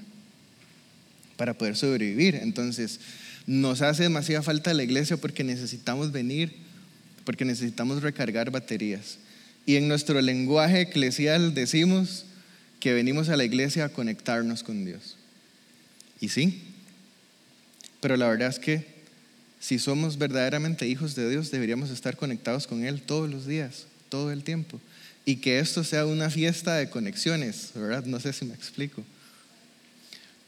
para 1.37 1.53
poder 1.53 1.77
sobrevivir. 1.77 2.33
Entonces, 2.33 2.99
nos 3.45 3.83
hace 3.83 4.01
demasiada 4.01 4.41
falta 4.41 4.73
la 4.73 4.81
iglesia 4.81 5.15
porque 5.15 5.43
necesitamos 5.43 6.11
venir, 6.11 6.51
porque 7.23 7.45
necesitamos 7.45 8.01
recargar 8.01 8.49
baterías. 8.49 9.19
Y 9.67 9.75
en 9.75 9.87
nuestro 9.87 10.19
lenguaje 10.21 10.81
eclesial 10.81 11.53
decimos, 11.53 12.25
que 12.79 12.93
venimos 12.93 13.29
a 13.29 13.37
la 13.37 13.43
iglesia 13.43 13.85
a 13.85 13.89
conectarnos 13.89 14.63
con 14.63 14.85
Dios. 14.85 15.17
Y 16.19 16.29
sí, 16.29 16.63
pero 18.01 18.17
la 18.17 18.27
verdad 18.27 18.49
es 18.49 18.57
que 18.57 18.87
si 19.59 19.77
somos 19.77 20.17
verdaderamente 20.17 20.87
hijos 20.87 21.13
de 21.13 21.29
Dios, 21.29 21.51
deberíamos 21.51 21.91
estar 21.91 22.17
conectados 22.17 22.65
con 22.65 22.83
Él 22.83 23.03
todos 23.03 23.29
los 23.29 23.45
días, 23.45 23.85
todo 24.09 24.31
el 24.31 24.43
tiempo. 24.43 24.81
Y 25.25 25.37
que 25.37 25.59
esto 25.59 25.83
sea 25.83 26.05
una 26.05 26.29
fiesta 26.29 26.75
de 26.75 26.89
conexiones, 26.89 27.71
¿verdad? 27.73 28.05
No 28.05 28.19
sé 28.19 28.31
si 28.31 28.45
me 28.45 28.53
explico. 28.53 29.03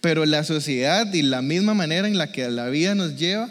Pero 0.02 0.26
la 0.26 0.44
sociedad 0.44 1.12
y 1.12 1.24
la 1.24 1.42
misma 1.42 1.74
manera 1.74 2.08
en 2.08 2.18
la 2.18 2.32
que 2.32 2.48
la 2.50 2.70
vida 2.70 2.94
nos 2.94 3.18
lleva, 3.18 3.50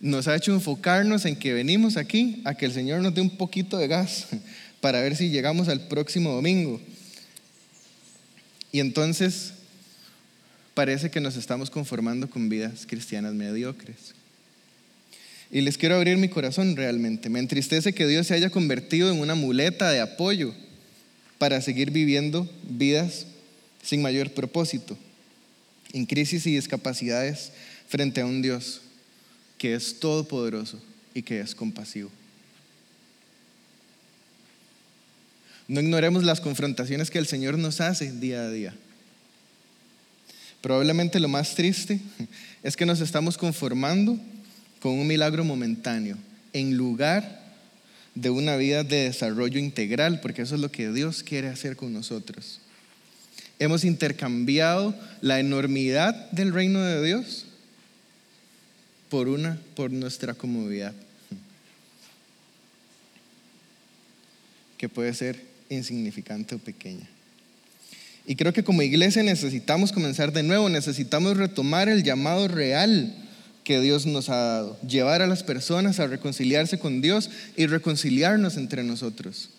nos 0.00 0.26
ha 0.26 0.34
hecho 0.34 0.52
enfocarnos 0.52 1.24
en 1.24 1.36
que 1.36 1.54
venimos 1.54 1.96
aquí 1.96 2.42
a 2.44 2.54
que 2.54 2.66
el 2.66 2.72
Señor 2.72 3.00
nos 3.00 3.14
dé 3.14 3.20
un 3.20 3.36
poquito 3.36 3.78
de 3.78 3.86
gas 3.86 4.26
para 4.80 5.00
ver 5.00 5.16
si 5.16 5.30
llegamos 5.30 5.68
al 5.68 5.86
próximo 5.86 6.32
domingo. 6.32 6.80
Y 8.72 8.80
entonces 8.80 9.52
parece 10.74 11.10
que 11.10 11.20
nos 11.20 11.36
estamos 11.36 11.70
conformando 11.70 12.28
con 12.28 12.48
vidas 12.48 12.84
cristianas 12.86 13.32
mediocres. 13.32 14.15
Y 15.50 15.60
les 15.60 15.78
quiero 15.78 15.96
abrir 15.96 16.16
mi 16.16 16.28
corazón 16.28 16.76
realmente. 16.76 17.28
Me 17.28 17.38
entristece 17.38 17.92
que 17.92 18.06
Dios 18.06 18.26
se 18.26 18.34
haya 18.34 18.50
convertido 18.50 19.10
en 19.10 19.20
una 19.20 19.34
muleta 19.34 19.90
de 19.90 20.00
apoyo 20.00 20.52
para 21.38 21.60
seguir 21.60 21.90
viviendo 21.90 22.50
vidas 22.68 23.26
sin 23.82 24.02
mayor 24.02 24.32
propósito, 24.32 24.98
en 25.92 26.06
crisis 26.06 26.46
y 26.46 26.54
discapacidades 26.54 27.52
frente 27.88 28.20
a 28.20 28.26
un 28.26 28.42
Dios 28.42 28.80
que 29.58 29.74
es 29.74 30.00
todopoderoso 30.00 30.80
y 31.14 31.22
que 31.22 31.40
es 31.40 31.54
compasivo. 31.54 32.10
No 35.68 35.80
ignoremos 35.80 36.24
las 36.24 36.40
confrontaciones 36.40 37.10
que 37.10 37.18
el 37.18 37.26
Señor 37.26 37.58
nos 37.58 37.80
hace 37.80 38.12
día 38.12 38.42
a 38.42 38.50
día. 38.50 38.74
Probablemente 40.60 41.20
lo 41.20 41.28
más 41.28 41.54
triste 41.54 42.00
es 42.62 42.76
que 42.76 42.86
nos 42.86 43.00
estamos 43.00 43.36
conformando 43.38 44.18
con 44.80 44.92
un 44.92 45.06
milagro 45.06 45.44
momentáneo 45.44 46.16
en 46.52 46.76
lugar 46.76 47.44
de 48.14 48.30
una 48.30 48.56
vida 48.56 48.82
de 48.82 49.04
desarrollo 49.04 49.58
integral, 49.58 50.20
porque 50.20 50.42
eso 50.42 50.54
es 50.54 50.60
lo 50.60 50.72
que 50.72 50.90
Dios 50.90 51.22
quiere 51.22 51.48
hacer 51.48 51.76
con 51.76 51.92
nosotros. 51.92 52.60
Hemos 53.58 53.84
intercambiado 53.84 54.94
la 55.20 55.38
enormidad 55.38 56.30
del 56.30 56.52
reino 56.52 56.82
de 56.82 57.04
Dios 57.04 57.44
por 59.10 59.28
una, 59.28 59.58
por 59.74 59.92
nuestra 59.92 60.34
comodidad, 60.34 60.94
que 64.78 64.88
puede 64.88 65.12
ser 65.14 65.42
insignificante 65.68 66.54
o 66.54 66.58
pequeña. 66.58 67.08
Y 68.26 68.34
creo 68.34 68.52
que 68.52 68.64
como 68.64 68.82
iglesia 68.82 69.22
necesitamos 69.22 69.92
comenzar 69.92 70.32
de 70.32 70.42
nuevo, 70.42 70.68
necesitamos 70.68 71.36
retomar 71.36 71.88
el 71.88 72.02
llamado 72.02 72.48
real 72.48 73.14
que 73.66 73.80
Dios 73.80 74.06
nos 74.06 74.28
ha 74.28 74.36
dado, 74.36 74.80
llevar 74.86 75.22
a 75.22 75.26
las 75.26 75.42
personas 75.42 75.98
a 75.98 76.06
reconciliarse 76.06 76.78
con 76.78 77.00
Dios 77.00 77.30
y 77.56 77.66
reconciliarnos 77.66 78.56
entre 78.56 78.84
nosotros. 78.84 79.50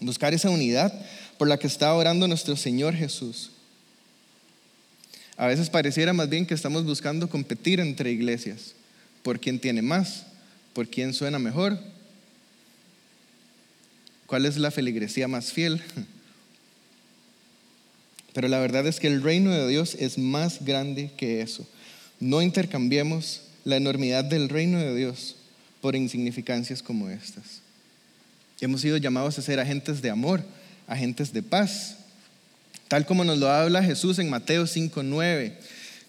Buscar 0.00 0.34
esa 0.34 0.50
unidad 0.50 0.92
por 1.38 1.46
la 1.46 1.56
que 1.56 1.68
está 1.68 1.94
orando 1.94 2.26
nuestro 2.26 2.56
Señor 2.56 2.96
Jesús. 2.96 3.52
A 5.36 5.46
veces 5.46 5.70
pareciera 5.70 6.12
más 6.12 6.28
bien 6.28 6.46
que 6.46 6.54
estamos 6.54 6.84
buscando 6.84 7.30
competir 7.30 7.78
entre 7.78 8.10
iglesias, 8.10 8.74
por 9.22 9.38
quién 9.38 9.60
tiene 9.60 9.80
más, 9.80 10.26
por 10.72 10.88
quién 10.88 11.14
suena 11.14 11.38
mejor, 11.38 11.78
cuál 14.26 14.46
es 14.46 14.56
la 14.56 14.72
feligresía 14.72 15.28
más 15.28 15.52
fiel. 15.52 15.80
Pero 18.32 18.48
la 18.48 18.58
verdad 18.58 18.84
es 18.88 18.98
que 18.98 19.06
el 19.06 19.22
reino 19.22 19.52
de 19.52 19.68
Dios 19.68 19.94
es 20.00 20.18
más 20.18 20.64
grande 20.64 21.12
que 21.16 21.40
eso. 21.40 21.64
No 22.20 22.42
intercambiemos 22.42 23.42
la 23.64 23.76
enormidad 23.76 24.24
del 24.24 24.48
reino 24.48 24.78
de 24.78 24.94
Dios 24.94 25.36
por 25.80 25.96
insignificancias 25.96 26.82
como 26.82 27.10
estas. 27.10 27.60
Hemos 28.60 28.80
sido 28.80 28.96
llamados 28.96 29.38
a 29.38 29.42
ser 29.42 29.60
agentes 29.60 30.00
de 30.00 30.10
amor, 30.10 30.42
agentes 30.86 31.32
de 31.32 31.42
paz, 31.42 31.96
tal 32.88 33.04
como 33.04 33.24
nos 33.24 33.38
lo 33.38 33.50
habla 33.50 33.82
Jesús 33.82 34.18
en 34.18 34.30
Mateo 34.30 34.66
5:9, 34.66 35.52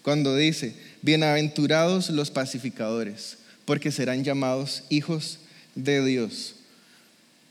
cuando 0.02 0.34
dice, 0.34 0.74
"Bienaventurados 1.02 2.08
los 2.10 2.30
pacificadores, 2.30 3.36
porque 3.64 3.92
serán 3.92 4.24
llamados 4.24 4.84
hijos 4.88 5.38
de 5.74 6.04
Dios." 6.04 6.54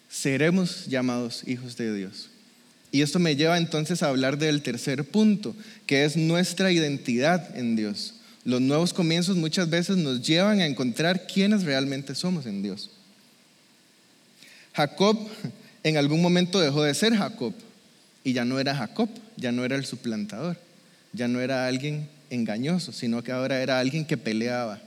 Seremos 0.10 0.88
llamados 0.88 1.44
hijos 1.46 1.78
de 1.78 1.94
Dios. 1.94 2.30
Y 2.92 3.02
esto 3.02 3.20
me 3.20 3.36
lleva 3.36 3.58
entonces 3.58 4.02
a 4.02 4.08
hablar 4.08 4.38
del 4.38 4.62
tercer 4.62 5.04
punto, 5.04 5.56
que 5.86 6.06
es 6.06 6.16
nuestra 6.16 6.72
identidad 6.72 7.56
en 7.56 7.76
Dios. 7.76 8.14
Los 8.48 8.62
nuevos 8.62 8.94
comienzos 8.94 9.36
muchas 9.36 9.70
veces 9.70 9.98
nos 9.98 10.26
llevan 10.26 10.62
a 10.62 10.66
encontrar 10.66 11.28
quiénes 11.28 11.64
realmente 11.64 12.16
somos 12.16 12.46
en 12.46 12.64
Dios. 12.64 12.90
Jacob 14.74 15.20
en 15.84 15.98
algún 15.98 16.22
momento 16.22 16.62
dejó 16.62 16.84
de 16.84 16.94
ser 16.94 17.14
Jacob 17.14 17.54
y 18.24 18.32
ya 18.32 18.46
no 18.46 18.58
era 18.58 18.74
Jacob, 18.74 19.10
ya 19.36 19.52
no 19.52 19.66
era 19.66 19.76
el 19.76 19.84
suplantador, 19.84 20.56
ya 21.12 21.28
no 21.28 21.42
era 21.42 21.68
alguien 21.68 22.08
engañoso, 22.30 22.94
sino 22.94 23.22
que 23.22 23.34
ahora 23.34 23.62
era 23.62 23.80
alguien 23.80 24.06
que 24.06 24.16
peleaba. 24.16 24.80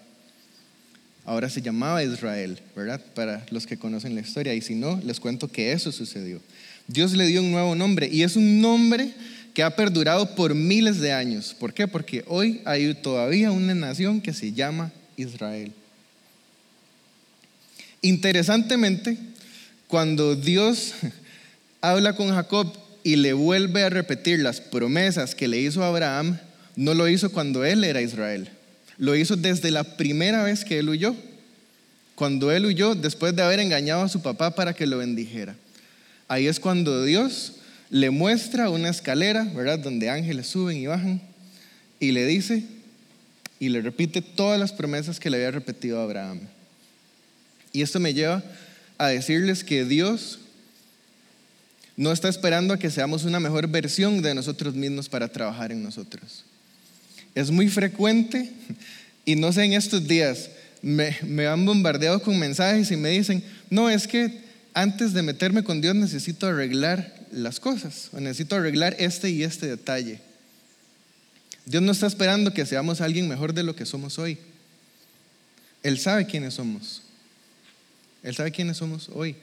Ahora 1.26 1.50
se 1.50 1.60
llamaba 1.60 2.02
Israel, 2.02 2.58
¿verdad? 2.74 3.02
Para 3.14 3.44
los 3.50 3.66
que 3.66 3.76
conocen 3.76 4.14
la 4.14 4.22
historia. 4.22 4.54
Y 4.54 4.62
si 4.62 4.74
no, 4.74 4.98
les 5.04 5.20
cuento 5.20 5.48
que 5.48 5.72
eso 5.72 5.92
sucedió. 5.92 6.40
Dios 6.88 7.12
le 7.12 7.26
dio 7.26 7.42
un 7.42 7.50
nuevo 7.50 7.74
nombre 7.74 8.08
y 8.10 8.22
es 8.22 8.36
un 8.36 8.62
nombre 8.62 9.12
que 9.54 9.62
ha 9.62 9.76
perdurado 9.76 10.34
por 10.34 10.54
miles 10.54 11.00
de 11.00 11.12
años. 11.12 11.54
¿Por 11.58 11.74
qué? 11.74 11.88
Porque 11.88 12.24
hoy 12.26 12.60
hay 12.64 12.94
todavía 12.94 13.50
una 13.50 13.74
nación 13.74 14.20
que 14.20 14.32
se 14.32 14.52
llama 14.52 14.92
Israel. 15.16 15.72
Interesantemente, 18.02 19.18
cuando 19.86 20.36
Dios 20.36 20.94
habla 21.80 22.14
con 22.14 22.30
Jacob 22.30 22.72
y 23.02 23.16
le 23.16 23.32
vuelve 23.32 23.82
a 23.82 23.90
repetir 23.90 24.40
las 24.40 24.60
promesas 24.60 25.34
que 25.34 25.48
le 25.48 25.58
hizo 25.58 25.82
a 25.82 25.88
Abraham, 25.88 26.38
no 26.76 26.94
lo 26.94 27.08
hizo 27.08 27.30
cuando 27.30 27.64
él 27.64 27.84
era 27.84 28.00
Israel. 28.00 28.48
Lo 28.98 29.16
hizo 29.16 29.36
desde 29.36 29.70
la 29.70 29.84
primera 29.84 30.42
vez 30.42 30.64
que 30.64 30.78
él 30.78 30.88
huyó. 30.88 31.14
Cuando 32.14 32.52
él 32.52 32.66
huyó 32.66 32.94
después 32.94 33.34
de 33.34 33.42
haber 33.42 33.60
engañado 33.60 34.02
a 34.02 34.08
su 34.08 34.22
papá 34.22 34.54
para 34.54 34.74
que 34.74 34.86
lo 34.86 34.98
bendijera. 34.98 35.56
Ahí 36.28 36.46
es 36.46 36.60
cuando 36.60 37.04
Dios 37.04 37.54
le 37.90 38.10
muestra 38.10 38.70
una 38.70 38.88
escalera, 38.88 39.44
¿verdad? 39.44 39.80
Donde 39.80 40.08
ángeles 40.08 40.46
suben 40.46 40.76
y 40.78 40.86
bajan 40.86 41.20
y 41.98 42.12
le 42.12 42.24
dice 42.24 42.64
y 43.58 43.68
le 43.68 43.82
repite 43.82 44.22
todas 44.22 44.58
las 44.58 44.72
promesas 44.72 45.20
que 45.20 45.28
le 45.28 45.36
había 45.36 45.50
repetido 45.50 46.00
a 46.00 46.04
Abraham. 46.04 46.40
Y 47.72 47.82
esto 47.82 48.00
me 48.00 48.14
lleva 48.14 48.42
a 48.96 49.08
decirles 49.08 49.64
que 49.64 49.84
Dios 49.84 50.38
no 51.96 52.12
está 52.12 52.28
esperando 52.28 52.72
a 52.72 52.78
que 52.78 52.90
seamos 52.90 53.24
una 53.24 53.40
mejor 53.40 53.68
versión 53.68 54.22
de 54.22 54.34
nosotros 54.34 54.74
mismos 54.74 55.08
para 55.08 55.28
trabajar 55.28 55.70
en 55.72 55.82
nosotros. 55.82 56.44
Es 57.34 57.50
muy 57.50 57.68
frecuente, 57.68 58.50
y 59.26 59.36
no 59.36 59.52
sé, 59.52 59.64
en 59.64 59.74
estos 59.74 60.08
días 60.08 60.48
me, 60.80 61.16
me 61.22 61.46
han 61.46 61.64
bombardeado 61.66 62.22
con 62.22 62.38
mensajes 62.38 62.90
y 62.90 62.96
me 62.96 63.10
dicen, 63.10 63.44
no, 63.68 63.90
es 63.90 64.06
que 64.06 64.40
antes 64.72 65.12
de 65.12 65.22
meterme 65.22 65.62
con 65.62 65.80
Dios 65.80 65.94
necesito 65.94 66.46
arreglar 66.46 67.19
las 67.32 67.60
cosas, 67.60 68.10
necesito 68.12 68.56
arreglar 68.56 68.96
este 68.98 69.30
y 69.30 69.42
este 69.42 69.66
detalle. 69.66 70.20
Dios 71.66 71.82
no 71.82 71.92
está 71.92 72.06
esperando 72.06 72.52
que 72.52 72.66
seamos 72.66 73.00
alguien 73.00 73.28
mejor 73.28 73.54
de 73.54 73.62
lo 73.62 73.76
que 73.76 73.86
somos 73.86 74.18
hoy. 74.18 74.38
Él 75.82 75.98
sabe 75.98 76.26
quiénes 76.26 76.54
somos. 76.54 77.02
Él 78.22 78.34
sabe 78.34 78.50
quiénes 78.50 78.76
somos 78.76 79.08
hoy. 79.10 79.36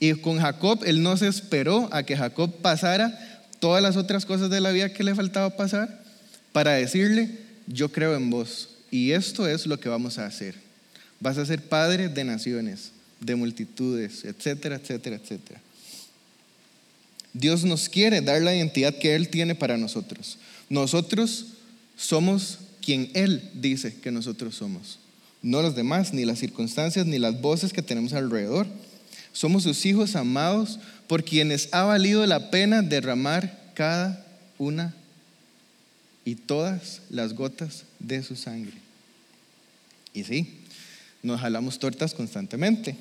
Y 0.00 0.14
con 0.14 0.38
Jacob, 0.40 0.82
Él 0.84 1.02
no 1.02 1.16
se 1.16 1.28
esperó 1.28 1.88
a 1.92 2.02
que 2.02 2.16
Jacob 2.16 2.52
pasara 2.60 3.46
todas 3.58 3.82
las 3.82 3.96
otras 3.96 4.26
cosas 4.26 4.50
de 4.50 4.60
la 4.60 4.70
vida 4.70 4.92
que 4.92 5.04
le 5.04 5.14
faltaba 5.14 5.56
pasar 5.56 6.02
para 6.52 6.72
decirle, 6.72 7.30
yo 7.66 7.90
creo 7.90 8.16
en 8.16 8.30
vos. 8.30 8.70
Y 8.90 9.12
esto 9.12 9.48
es 9.48 9.66
lo 9.66 9.80
que 9.80 9.88
vamos 9.88 10.18
a 10.18 10.26
hacer. 10.26 10.54
Vas 11.20 11.38
a 11.38 11.46
ser 11.46 11.62
padre 11.62 12.08
de 12.08 12.24
naciones 12.24 12.92
de 13.20 13.34
multitudes, 13.34 14.24
etcétera, 14.24 14.76
etcétera, 14.76 15.16
etcétera. 15.16 15.60
Dios 17.32 17.64
nos 17.64 17.88
quiere 17.88 18.20
dar 18.20 18.42
la 18.42 18.54
identidad 18.54 18.94
que 18.94 19.14
Él 19.14 19.28
tiene 19.28 19.54
para 19.54 19.76
nosotros. 19.76 20.38
Nosotros 20.68 21.46
somos 21.96 22.58
quien 22.80 23.10
Él 23.14 23.50
dice 23.54 23.94
que 23.94 24.10
nosotros 24.10 24.54
somos. 24.54 24.98
No 25.42 25.62
los 25.62 25.74
demás, 25.76 26.12
ni 26.12 26.24
las 26.24 26.38
circunstancias, 26.38 27.06
ni 27.06 27.18
las 27.18 27.40
voces 27.40 27.72
que 27.72 27.82
tenemos 27.82 28.12
alrededor. 28.12 28.66
Somos 29.32 29.62
sus 29.62 29.86
hijos 29.86 30.16
amados 30.16 30.80
por 31.06 31.24
quienes 31.24 31.68
ha 31.72 31.84
valido 31.84 32.26
la 32.26 32.50
pena 32.50 32.82
derramar 32.82 33.72
cada 33.74 34.26
una 34.58 34.94
y 36.24 36.34
todas 36.34 37.02
las 37.10 37.34
gotas 37.34 37.84
de 37.98 38.22
su 38.22 38.36
sangre. 38.36 38.76
Y 40.12 40.24
sí, 40.24 40.58
nos 41.22 41.40
jalamos 41.40 41.78
tortas 41.78 42.14
constantemente. 42.14 42.96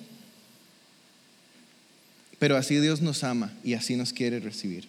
Pero 2.40 2.56
así 2.56 2.80
Dios 2.80 3.02
nos 3.02 3.24
ama 3.24 3.54
y 3.64 3.74
así 3.74 3.96
nos 3.96 4.14
quiere 4.14 4.40
recibir. 4.40 4.88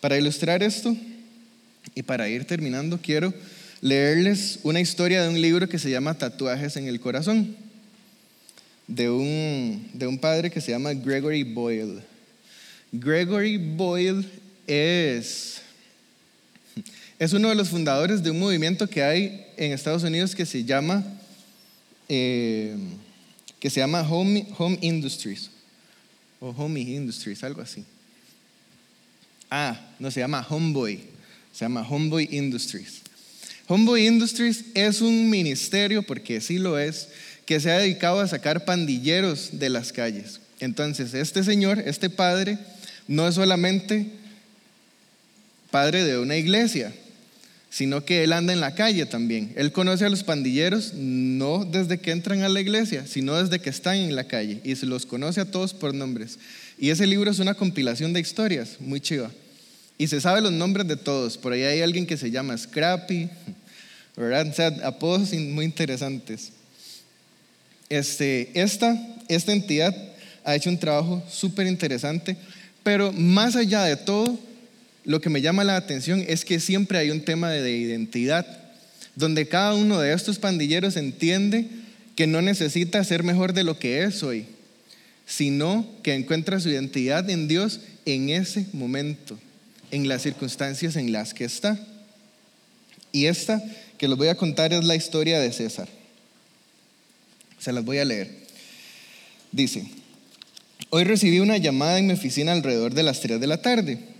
Para 0.00 0.18
ilustrar 0.18 0.62
esto 0.62 0.96
y 1.94 2.02
para 2.02 2.28
ir 2.28 2.46
terminando, 2.46 2.98
quiero 3.00 3.32
leerles 3.80 4.60
una 4.62 4.80
historia 4.80 5.22
de 5.22 5.28
un 5.28 5.40
libro 5.40 5.68
que 5.68 5.78
se 5.78 5.90
llama 5.90 6.16
Tatuajes 6.16 6.76
en 6.76 6.88
el 6.88 7.00
Corazón, 7.00 7.56
de 8.86 9.10
un, 9.10 9.88
de 9.92 10.06
un 10.06 10.18
padre 10.18 10.50
que 10.50 10.60
se 10.60 10.70
llama 10.70 10.94
Gregory 10.94 11.42
Boyle. 11.42 12.00
Gregory 12.92 13.58
Boyle 13.58 14.24
es, 14.66 15.60
es 17.18 17.32
uno 17.32 17.50
de 17.50 17.54
los 17.54 17.68
fundadores 17.68 18.22
de 18.22 18.30
un 18.30 18.38
movimiento 18.38 18.88
que 18.88 19.02
hay 19.02 19.46
en 19.56 19.72
Estados 19.72 20.02
Unidos 20.02 20.34
que 20.34 20.46
se 20.46 20.64
llama... 20.64 21.04
Eh, 22.08 22.76
que 23.64 23.70
se 23.70 23.80
llama 23.80 24.02
Home, 24.02 24.46
Home 24.58 24.76
Industries 24.82 25.48
o 26.38 26.50
Home 26.50 26.78
Industries, 26.78 27.42
algo 27.44 27.62
así. 27.62 27.82
Ah, 29.50 29.80
no, 29.98 30.10
se 30.10 30.20
llama 30.20 30.46
Homeboy, 30.46 31.00
se 31.50 31.64
llama 31.64 31.80
Homeboy 31.80 32.28
Industries. 32.30 33.00
Homeboy 33.66 34.06
Industries 34.06 34.66
es 34.74 35.00
un 35.00 35.30
ministerio, 35.30 36.02
porque 36.02 36.42
sí 36.42 36.58
lo 36.58 36.78
es, 36.78 37.08
que 37.46 37.58
se 37.58 37.70
ha 37.70 37.78
dedicado 37.78 38.20
a 38.20 38.28
sacar 38.28 38.66
pandilleros 38.66 39.58
de 39.58 39.70
las 39.70 39.94
calles. 39.94 40.40
Entonces, 40.60 41.14
este 41.14 41.42
señor, 41.42 41.78
este 41.86 42.10
padre, 42.10 42.58
no 43.08 43.26
es 43.26 43.34
solamente 43.34 44.08
padre 45.70 46.04
de 46.04 46.18
una 46.18 46.36
iglesia, 46.36 46.92
sino 47.74 48.04
que 48.04 48.22
él 48.22 48.32
anda 48.32 48.52
en 48.52 48.60
la 48.60 48.76
calle 48.76 49.04
también. 49.04 49.52
Él 49.56 49.72
conoce 49.72 50.04
a 50.04 50.08
los 50.08 50.22
pandilleros 50.22 50.94
no 50.94 51.64
desde 51.64 51.98
que 51.98 52.12
entran 52.12 52.42
a 52.42 52.48
la 52.48 52.60
iglesia, 52.60 53.04
sino 53.04 53.34
desde 53.42 53.58
que 53.58 53.68
están 53.68 53.96
en 53.96 54.14
la 54.14 54.28
calle 54.28 54.60
y 54.62 54.76
se 54.76 54.86
los 54.86 55.06
conoce 55.06 55.40
a 55.40 55.50
todos 55.50 55.74
por 55.74 55.92
nombres. 55.92 56.38
Y 56.78 56.90
ese 56.90 57.04
libro 57.04 57.32
es 57.32 57.40
una 57.40 57.54
compilación 57.54 58.12
de 58.12 58.20
historias, 58.20 58.76
muy 58.78 59.00
chiva. 59.00 59.28
Y 59.98 60.06
se 60.06 60.20
sabe 60.20 60.40
los 60.40 60.52
nombres 60.52 60.86
de 60.86 60.94
todos. 60.94 61.36
Por 61.36 61.52
ahí 61.52 61.62
hay 61.62 61.80
alguien 61.80 62.06
que 62.06 62.16
se 62.16 62.30
llama 62.30 62.56
Scrappy, 62.56 63.28
¿verdad? 64.16 64.84
Apodos 64.84 65.32
muy 65.32 65.64
interesantes. 65.64 66.52
Este, 67.88 68.52
esta, 68.54 68.96
esta 69.26 69.52
entidad 69.52 69.92
ha 70.44 70.54
hecho 70.54 70.70
un 70.70 70.78
trabajo 70.78 71.24
súper 71.28 71.66
interesante, 71.66 72.36
pero 72.84 73.10
más 73.10 73.56
allá 73.56 73.82
de 73.82 73.96
todo, 73.96 74.38
lo 75.04 75.20
que 75.20 75.30
me 75.30 75.42
llama 75.42 75.64
la 75.64 75.76
atención 75.76 76.24
es 76.26 76.44
que 76.44 76.60
siempre 76.60 76.98
hay 76.98 77.10
un 77.10 77.20
tema 77.20 77.50
de 77.50 77.70
identidad, 77.70 78.46
donde 79.16 79.46
cada 79.46 79.74
uno 79.74 80.00
de 80.00 80.12
estos 80.12 80.38
pandilleros 80.38 80.96
entiende 80.96 81.68
que 82.16 82.26
no 82.26 82.42
necesita 82.42 83.04
ser 83.04 83.22
mejor 83.22 83.52
de 83.52 83.64
lo 83.64 83.78
que 83.78 84.02
es 84.04 84.22
hoy, 84.22 84.46
sino 85.26 85.86
que 86.02 86.14
encuentra 86.14 86.60
su 86.60 86.70
identidad 86.70 87.28
en 87.28 87.48
Dios 87.48 87.80
en 88.06 88.30
ese 88.30 88.66
momento, 88.72 89.38
en 89.90 90.08
las 90.08 90.22
circunstancias 90.22 90.96
en 90.96 91.12
las 91.12 91.34
que 91.34 91.44
está. 91.44 91.78
Y 93.12 93.26
esta 93.26 93.62
que 93.98 94.08
les 94.08 94.16
voy 94.16 94.28
a 94.28 94.36
contar 94.36 94.72
es 94.72 94.84
la 94.84 94.96
historia 94.96 95.38
de 95.38 95.52
César. 95.52 95.88
Se 97.58 97.72
las 97.72 97.84
voy 97.84 97.98
a 97.98 98.04
leer. 98.04 98.30
Dice, 99.52 99.86
hoy 100.90 101.04
recibí 101.04 101.38
una 101.38 101.58
llamada 101.58 101.98
en 101.98 102.06
mi 102.06 102.14
oficina 102.14 102.52
alrededor 102.52 102.94
de 102.94 103.02
las 103.02 103.20
3 103.20 103.40
de 103.40 103.46
la 103.46 103.62
tarde. 103.62 104.13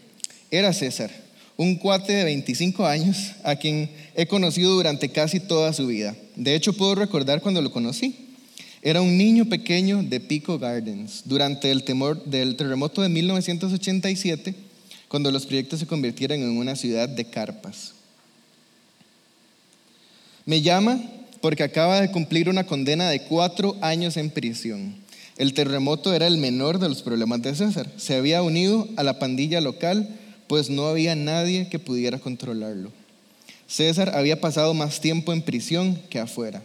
Era 0.54 0.72
César, 0.72 1.10
un 1.56 1.74
cuate 1.74 2.12
de 2.12 2.22
25 2.22 2.86
años 2.86 3.32
a 3.42 3.56
quien 3.56 3.90
he 4.14 4.28
conocido 4.28 4.72
durante 4.74 5.08
casi 5.08 5.40
toda 5.40 5.72
su 5.72 5.88
vida. 5.88 6.14
De 6.36 6.54
hecho, 6.54 6.74
puedo 6.74 6.94
recordar 6.94 7.40
cuando 7.40 7.60
lo 7.60 7.72
conocí. 7.72 8.36
Era 8.80 9.00
un 9.00 9.18
niño 9.18 9.46
pequeño 9.46 10.04
de 10.04 10.20
Pico 10.20 10.60
Gardens 10.60 11.22
durante 11.24 11.72
el 11.72 11.82
temor 11.82 12.24
del 12.24 12.54
terremoto 12.54 13.02
de 13.02 13.08
1987, 13.08 14.54
cuando 15.08 15.32
los 15.32 15.44
proyectos 15.44 15.80
se 15.80 15.88
convirtieron 15.88 16.40
en 16.40 16.56
una 16.56 16.76
ciudad 16.76 17.08
de 17.08 17.24
carpas. 17.24 17.94
Me 20.46 20.62
llama 20.62 21.02
porque 21.40 21.64
acaba 21.64 22.00
de 22.00 22.12
cumplir 22.12 22.48
una 22.48 22.64
condena 22.64 23.10
de 23.10 23.22
cuatro 23.22 23.76
años 23.80 24.16
en 24.16 24.30
prisión. 24.30 24.94
El 25.36 25.52
terremoto 25.52 26.14
era 26.14 26.28
el 26.28 26.38
menor 26.38 26.78
de 26.78 26.88
los 26.88 27.02
problemas 27.02 27.42
de 27.42 27.56
César. 27.56 27.90
Se 27.96 28.14
había 28.14 28.40
unido 28.40 28.88
a 28.96 29.02
la 29.02 29.18
pandilla 29.18 29.60
local, 29.60 30.20
pues 30.46 30.70
no 30.70 30.86
había 30.86 31.14
nadie 31.14 31.68
que 31.68 31.78
pudiera 31.78 32.18
controlarlo. 32.18 32.92
César 33.66 34.12
había 34.14 34.40
pasado 34.40 34.74
más 34.74 35.00
tiempo 35.00 35.32
en 35.32 35.42
prisión 35.42 35.96
que 36.10 36.18
afuera. 36.18 36.62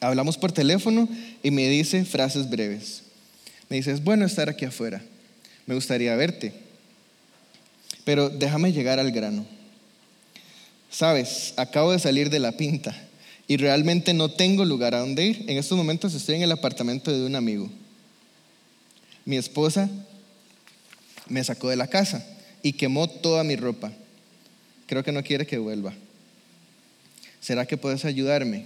Hablamos 0.00 0.36
por 0.36 0.52
teléfono 0.52 1.08
y 1.42 1.50
me 1.50 1.68
dice 1.68 2.04
frases 2.04 2.48
breves. 2.48 3.02
Me 3.68 3.76
dice, 3.76 3.92
es 3.92 4.04
bueno 4.04 4.24
estar 4.24 4.48
aquí 4.48 4.64
afuera. 4.64 5.02
Me 5.66 5.74
gustaría 5.74 6.14
verte. 6.14 6.52
Pero 8.04 8.28
déjame 8.28 8.72
llegar 8.72 9.00
al 9.00 9.10
grano. 9.10 9.46
Sabes, 10.90 11.54
acabo 11.56 11.92
de 11.92 11.98
salir 11.98 12.30
de 12.30 12.38
la 12.38 12.52
pinta 12.52 12.94
y 13.48 13.56
realmente 13.56 14.14
no 14.14 14.30
tengo 14.30 14.64
lugar 14.64 14.94
a 14.94 15.00
donde 15.00 15.24
ir. 15.24 15.44
En 15.48 15.58
estos 15.58 15.76
momentos 15.76 16.14
estoy 16.14 16.36
en 16.36 16.42
el 16.42 16.52
apartamento 16.52 17.10
de 17.10 17.26
un 17.26 17.34
amigo. 17.34 17.68
Mi 19.24 19.36
esposa 19.36 19.90
me 21.28 21.42
sacó 21.42 21.70
de 21.70 21.76
la 21.76 21.88
casa 21.88 22.24
y 22.64 22.72
quemó 22.72 23.08
toda 23.08 23.44
mi 23.44 23.54
ropa. 23.54 23.92
Creo 24.86 25.04
que 25.04 25.12
no 25.12 25.22
quiere 25.22 25.46
que 25.46 25.58
vuelva. 25.58 25.94
¿Será 27.40 27.64
que 27.64 27.76
puedes 27.76 28.04
ayudarme? 28.04 28.64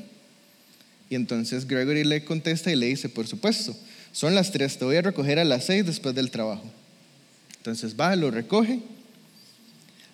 Y 1.10 1.16
entonces 1.16 1.66
Gregory 1.66 2.04
le 2.04 2.24
contesta 2.24 2.72
y 2.72 2.76
le 2.76 2.86
dice, 2.86 3.10
por 3.10 3.26
supuesto, 3.26 3.76
son 4.12 4.34
las 4.34 4.50
tres, 4.50 4.78
te 4.78 4.86
voy 4.86 4.96
a 4.96 5.02
recoger 5.02 5.38
a 5.38 5.44
las 5.44 5.64
seis 5.64 5.84
después 5.84 6.14
del 6.14 6.30
trabajo. 6.30 6.64
Entonces 7.58 7.94
va, 7.94 8.16
lo 8.16 8.30
recoge 8.30 8.80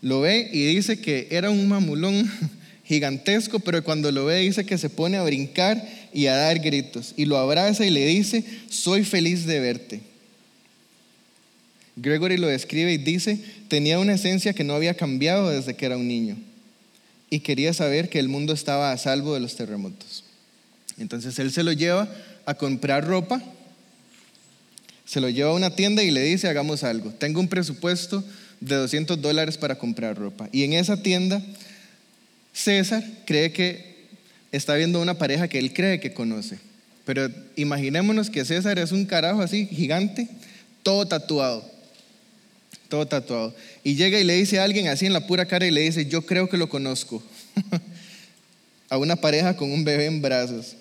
lo 0.04 0.20
ve 0.20 0.50
y 0.52 0.66
dice 0.66 1.00
que 1.00 1.28
era 1.30 1.48
un 1.48 1.66
mamulón 1.66 2.30
gigantesco, 2.84 3.58
pero 3.58 3.82
cuando 3.82 4.12
lo 4.12 4.26
ve 4.26 4.40
dice 4.40 4.66
que 4.66 4.76
se 4.76 4.90
pone 4.90 5.16
a 5.16 5.22
brincar 5.22 5.82
y 6.12 6.26
a 6.26 6.36
dar 6.36 6.58
gritos. 6.58 7.14
Y 7.16 7.24
lo 7.24 7.38
abraza 7.38 7.86
y 7.86 7.90
le 7.90 8.04
dice, 8.04 8.44
soy 8.68 9.02
feliz 9.02 9.46
de 9.46 9.60
verte. 9.60 10.00
Gregory 11.96 12.36
lo 12.36 12.48
describe 12.48 12.92
y 12.92 12.98
dice, 12.98 13.38
tenía 13.68 13.98
una 13.98 14.14
esencia 14.14 14.52
que 14.52 14.64
no 14.64 14.74
había 14.74 14.94
cambiado 14.94 15.50
desde 15.50 15.74
que 15.74 15.86
era 15.86 15.96
un 15.96 16.08
niño. 16.08 16.36
Y 17.30 17.40
quería 17.40 17.72
saber 17.72 18.08
que 18.08 18.18
el 18.18 18.28
mundo 18.28 18.52
estaba 18.52 18.92
a 18.92 18.98
salvo 18.98 19.34
de 19.34 19.40
los 19.40 19.56
terremotos. 19.56 20.24
Entonces 20.98 21.38
él 21.38 21.52
se 21.52 21.62
lo 21.62 21.72
lleva 21.72 22.08
a 22.46 22.54
comprar 22.54 23.06
ropa, 23.06 23.42
se 25.04 25.20
lo 25.20 25.28
lleva 25.28 25.50
a 25.50 25.54
una 25.54 25.70
tienda 25.70 26.02
y 26.02 26.10
le 26.10 26.22
dice, 26.22 26.48
hagamos 26.48 26.82
algo. 26.82 27.10
Tengo 27.10 27.40
un 27.40 27.48
presupuesto 27.48 28.24
de 28.60 28.76
200 28.76 29.20
dólares 29.20 29.58
para 29.58 29.78
comprar 29.78 30.16
ropa. 30.16 30.48
Y 30.52 30.62
en 30.64 30.72
esa 30.72 31.02
tienda, 31.02 31.42
César 32.52 33.04
cree 33.26 33.52
que 33.52 34.06
está 34.52 34.74
viendo 34.74 35.00
una 35.00 35.18
pareja 35.18 35.48
que 35.48 35.58
él 35.58 35.72
cree 35.72 36.00
que 36.00 36.14
conoce. 36.14 36.58
Pero 37.04 37.28
imaginémonos 37.56 38.30
que 38.30 38.44
César 38.44 38.78
es 38.78 38.92
un 38.92 39.04
carajo 39.04 39.42
así, 39.42 39.66
gigante, 39.66 40.28
todo 40.82 41.06
tatuado. 41.06 41.73
Todo 42.88 43.06
tatuado. 43.06 43.54
Y 43.82 43.94
llega 43.96 44.20
y 44.20 44.24
le 44.24 44.34
dice 44.34 44.58
a 44.58 44.64
alguien 44.64 44.88
así 44.88 45.06
en 45.06 45.12
la 45.12 45.26
pura 45.26 45.46
cara 45.46 45.66
y 45.66 45.70
le 45.70 45.80
dice, 45.80 46.06
yo 46.06 46.22
creo 46.26 46.48
que 46.48 46.56
lo 46.56 46.68
conozco. 46.68 47.22
a 48.88 48.98
una 48.98 49.16
pareja 49.16 49.56
con 49.56 49.72
un 49.72 49.84
bebé 49.84 50.06
en 50.06 50.22
brazos. 50.22 50.76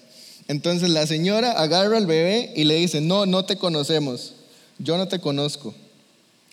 Entonces 0.47 0.89
la 0.89 1.07
señora 1.07 1.51
agarra 1.51 1.97
al 1.97 2.05
bebé 2.05 2.51
y 2.55 2.65
le 2.65 2.75
dice, 2.75 3.01
no, 3.01 3.25
no 3.25 3.45
te 3.45 3.55
conocemos, 3.57 4.35
yo 4.77 4.97
no 4.97 5.07
te 5.07 5.19
conozco. 5.19 5.73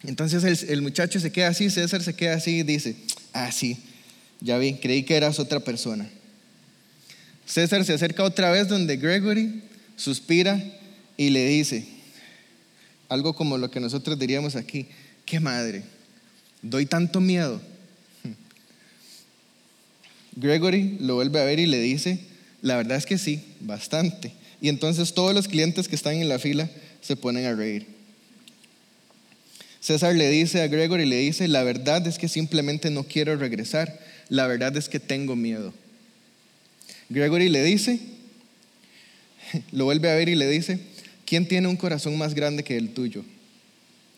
Entonces 0.04 0.62
el, 0.62 0.82
muchacho 0.82 1.20
se 1.20 1.30
queda 1.30 1.48
así, 1.48 1.68
César 1.70 2.02
se 2.02 2.14
queda 2.14 2.34
así 2.34 2.58
y 2.58 2.62
dice, 2.62 2.96
ah, 3.32 3.52
sí, 3.52 3.78
ya 4.40 4.56
vi, 4.58 4.74
creí 4.74 5.02
que 5.02 5.16
eras 5.16 5.38
otra 5.38 5.60
persona. 5.60 6.08
César 7.44 7.84
se 7.84 7.92
acerca 7.92 8.22
otra 8.22 8.50
vez 8.50 8.68
donde 8.68 8.96
Gregory 8.96 9.62
suspira 9.96 10.62
y 11.16 11.30
le 11.30 11.46
dice 11.46 11.86
algo 13.08 13.34
como 13.34 13.58
lo 13.58 13.70
que 13.70 13.80
nosotros 13.80 14.18
diríamos 14.18 14.54
aquí, 14.54 14.86
qué 15.30 15.38
madre, 15.38 15.84
doy 16.60 16.86
tanto 16.86 17.20
miedo. 17.20 17.60
Gregory 20.34 20.96
lo 20.98 21.14
vuelve 21.14 21.40
a 21.40 21.44
ver 21.44 21.60
y 21.60 21.66
le 21.66 21.78
dice, 21.80 22.18
la 22.62 22.76
verdad 22.76 22.98
es 22.98 23.06
que 23.06 23.16
sí, 23.16 23.44
bastante. 23.60 24.32
Y 24.60 24.68
entonces 24.68 25.14
todos 25.14 25.32
los 25.32 25.46
clientes 25.46 25.86
que 25.86 25.94
están 25.94 26.16
en 26.16 26.28
la 26.28 26.40
fila 26.40 26.68
se 27.00 27.14
ponen 27.14 27.46
a 27.46 27.54
reír. 27.54 27.86
César 29.80 30.16
le 30.16 30.28
dice 30.28 30.62
a 30.62 30.66
Gregory, 30.66 31.06
le 31.06 31.18
dice, 31.18 31.46
la 31.46 31.62
verdad 31.62 32.04
es 32.08 32.18
que 32.18 32.26
simplemente 32.26 32.90
no 32.90 33.04
quiero 33.04 33.36
regresar, 33.36 34.00
la 34.28 34.48
verdad 34.48 34.76
es 34.76 34.88
que 34.88 34.98
tengo 34.98 35.36
miedo. 35.36 35.72
Gregory 37.08 37.48
le 37.50 37.62
dice, 37.62 38.00
lo 39.70 39.84
vuelve 39.84 40.10
a 40.10 40.16
ver 40.16 40.28
y 40.28 40.34
le 40.34 40.48
dice, 40.48 40.80
¿quién 41.24 41.46
tiene 41.46 41.68
un 41.68 41.76
corazón 41.76 42.18
más 42.18 42.34
grande 42.34 42.64
que 42.64 42.76
el 42.76 42.92
tuyo? 42.92 43.24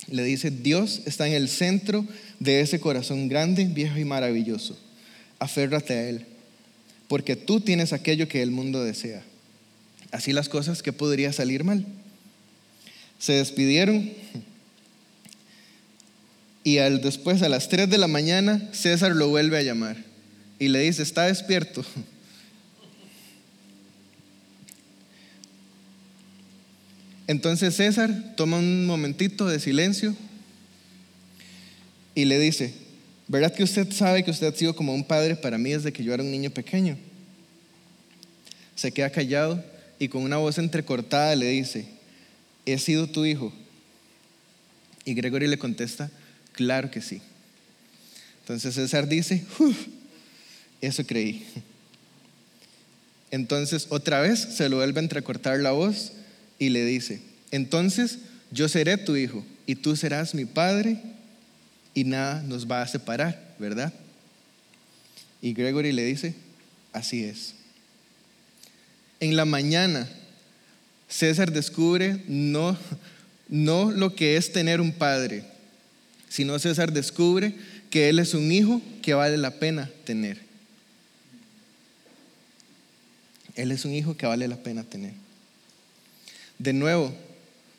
Le 0.09 0.25
dice, 0.25 0.51
Dios 0.51 1.03
está 1.07 1.27
en 1.27 1.35
el 1.35 1.49
centro 1.49 2.05
de 2.41 2.61
ese 2.61 2.81
corazón 2.81 3.29
grande, 3.29 3.65
viejo 3.65 3.99
y 3.99 4.05
maravilloso. 4.05 4.79
Aférrate 5.39 5.95
a 5.95 6.09
Él, 6.09 6.27
porque 7.09 7.37
tú 7.37 7.61
tienes 7.61 7.93
aquello 7.93 8.29
que 8.29 8.43
el 8.43 8.51
mundo 8.51 8.83
desea. 8.83 9.23
Así 10.11 10.33
las 10.33 10.49
cosas 10.49 10.83
que 10.83 10.93
podría 10.93 11.33
salir 11.33 11.65
mal. 11.65 11.87
Se 13.19 13.35
despidieron 13.35 14.11
y 16.65 16.79
al, 16.79 17.01
después, 17.01 17.43
a 17.43 17.49
las 17.49 17.69
3 17.69 17.89
de 17.89 17.99
la 17.99 18.09
mañana, 18.09 18.69
César 18.73 19.17
lo 19.17 19.29
vuelve 19.29 19.59
a 19.59 19.63
llamar 19.63 19.97
y 20.59 20.69
le 20.69 20.81
dice, 20.81 21.03
está 21.03 21.27
despierto. 21.27 21.85
Entonces 27.33 27.75
César 27.75 28.35
toma 28.37 28.59
un 28.59 28.85
momentito 28.85 29.47
de 29.47 29.59
silencio 29.59 30.15
y 32.15 32.27
le 32.27 32.39
dice, 32.39 32.75
¿verdad 33.27 33.55
que 33.55 33.63
usted 33.63 33.91
sabe 33.91 34.23
que 34.23 34.31
usted 34.31 34.53
ha 34.53 34.55
sido 34.55 34.77
como 34.77 34.95
un 34.95 35.03
padre 35.03 35.35
para 35.37 35.57
mí 35.57 35.71
desde 35.71 35.95
que 35.95 36.05
yo 36.05 36.13
era 36.13 36.23
un 36.23 36.31
niño 36.31 36.51
pequeño? 36.51 36.99
Se 38.75 38.93
queda 38.93 39.09
callado 39.09 39.65
y 39.99 40.09
con 40.09 40.23
una 40.25 40.37
voz 40.37 40.59
entrecortada 40.59 41.35
le 41.35 41.49
dice, 41.49 41.87
he 42.67 42.77
sido 42.77 43.07
tu 43.07 43.25
hijo. 43.25 43.51
Y 45.07 45.15
Gregory 45.15 45.47
le 45.47 45.57
contesta, 45.57 46.11
Claro 46.53 46.91
que 46.91 47.01
sí. 47.01 47.23
Entonces 48.43 48.75
César 48.75 49.09
dice, 49.09 49.43
eso 50.83 51.07
creí. 51.07 51.47
Entonces 53.31 53.87
otra 53.89 54.21
vez 54.21 54.39
se 54.39 54.69
lo 54.69 54.77
vuelve 54.77 55.01
a 55.01 55.03
entrecortar 55.03 55.61
la 55.61 55.71
voz 55.71 56.13
y 56.59 56.69
le 56.69 56.85
dice, 56.85 57.32
entonces 57.53 58.19
yo 58.51 58.69
seré 58.69 58.97
tu 58.97 59.15
hijo 59.15 59.45
y 59.67 59.77
tú 59.77 59.95
serás 59.95 60.35
mi 60.35 60.45
padre 60.45 61.01
y 61.95 62.05
nada 62.05 62.43
nos 62.43 62.69
va 62.69 62.83
a 62.83 62.89
separar, 62.89 63.55
¿verdad? 63.59 63.93
Y 65.41 65.53
Gregory 65.53 65.93
le 65.93 66.05
dice, 66.05 66.35
así 66.93 67.25
es. 67.25 67.55
En 69.21 69.37
la 69.37 69.45
mañana, 69.45 70.09
César 71.09 71.53
descubre 71.53 72.25
no, 72.27 72.77
no 73.49 73.91
lo 73.91 74.15
que 74.17 74.37
es 74.37 74.53
tener 74.53 74.81
un 74.81 74.93
padre, 74.93 75.45
sino 76.29 76.59
César 76.59 76.93
descubre 76.93 77.55
que 77.91 78.09
él 78.09 78.19
es 78.19 78.33
un 78.33 78.51
hijo 78.51 78.81
que 79.03 79.13
vale 79.15 79.37
la 79.37 79.59
pena 79.59 79.91
tener. 80.05 80.41
Él 83.55 83.71
es 83.71 83.85
un 83.85 83.93
hijo 83.93 84.17
que 84.17 84.25
vale 84.25 84.49
la 84.49 84.57
pena 84.57 84.83
tener. 84.83 85.13
De 86.59 86.73
nuevo, 86.73 87.15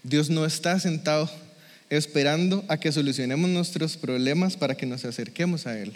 Dios 0.03 0.29
no 0.29 0.45
está 0.45 0.79
sentado 0.79 1.29
esperando 1.89 2.65
a 2.67 2.77
que 2.77 2.91
solucionemos 2.91 3.49
nuestros 3.49 3.97
problemas 3.97 4.57
para 4.57 4.75
que 4.75 4.85
nos 4.85 5.05
acerquemos 5.05 5.65
a 5.65 5.79
Él. 5.79 5.93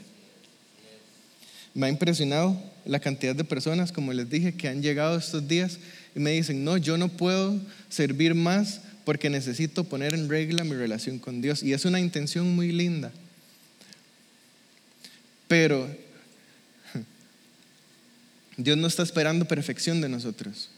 Me 1.74 1.88
ha 1.88 1.90
impresionado 1.90 2.60
la 2.86 3.00
cantidad 3.00 3.36
de 3.36 3.44
personas, 3.44 3.92
como 3.92 4.14
les 4.14 4.30
dije, 4.30 4.54
que 4.54 4.68
han 4.68 4.82
llegado 4.82 5.18
estos 5.18 5.48
días 5.48 5.78
y 6.16 6.20
me 6.20 6.32
dicen, 6.32 6.64
no, 6.64 6.78
yo 6.78 6.98
no 6.98 7.10
puedo 7.10 7.60
servir 7.90 8.34
más 8.34 8.82
porque 9.06 9.30
necesito 9.30 9.84
poner 9.84 10.14
en 10.14 10.30
regla 10.30 10.64
mi 10.64 10.76
relación 10.76 11.20
con 11.20 11.42
Dios. 11.42 11.62
Y 11.62 11.74
es 11.74 11.86
una 11.86 12.00
intención 12.00 12.56
muy 12.56 12.72
linda. 12.72 13.12
Pero 15.48 15.88
Dios 18.58 18.78
no 18.78 18.88
está 18.88 19.04
esperando 19.04 19.46
perfección 19.46 20.02
de 20.02 20.10
nosotros. 20.10 20.70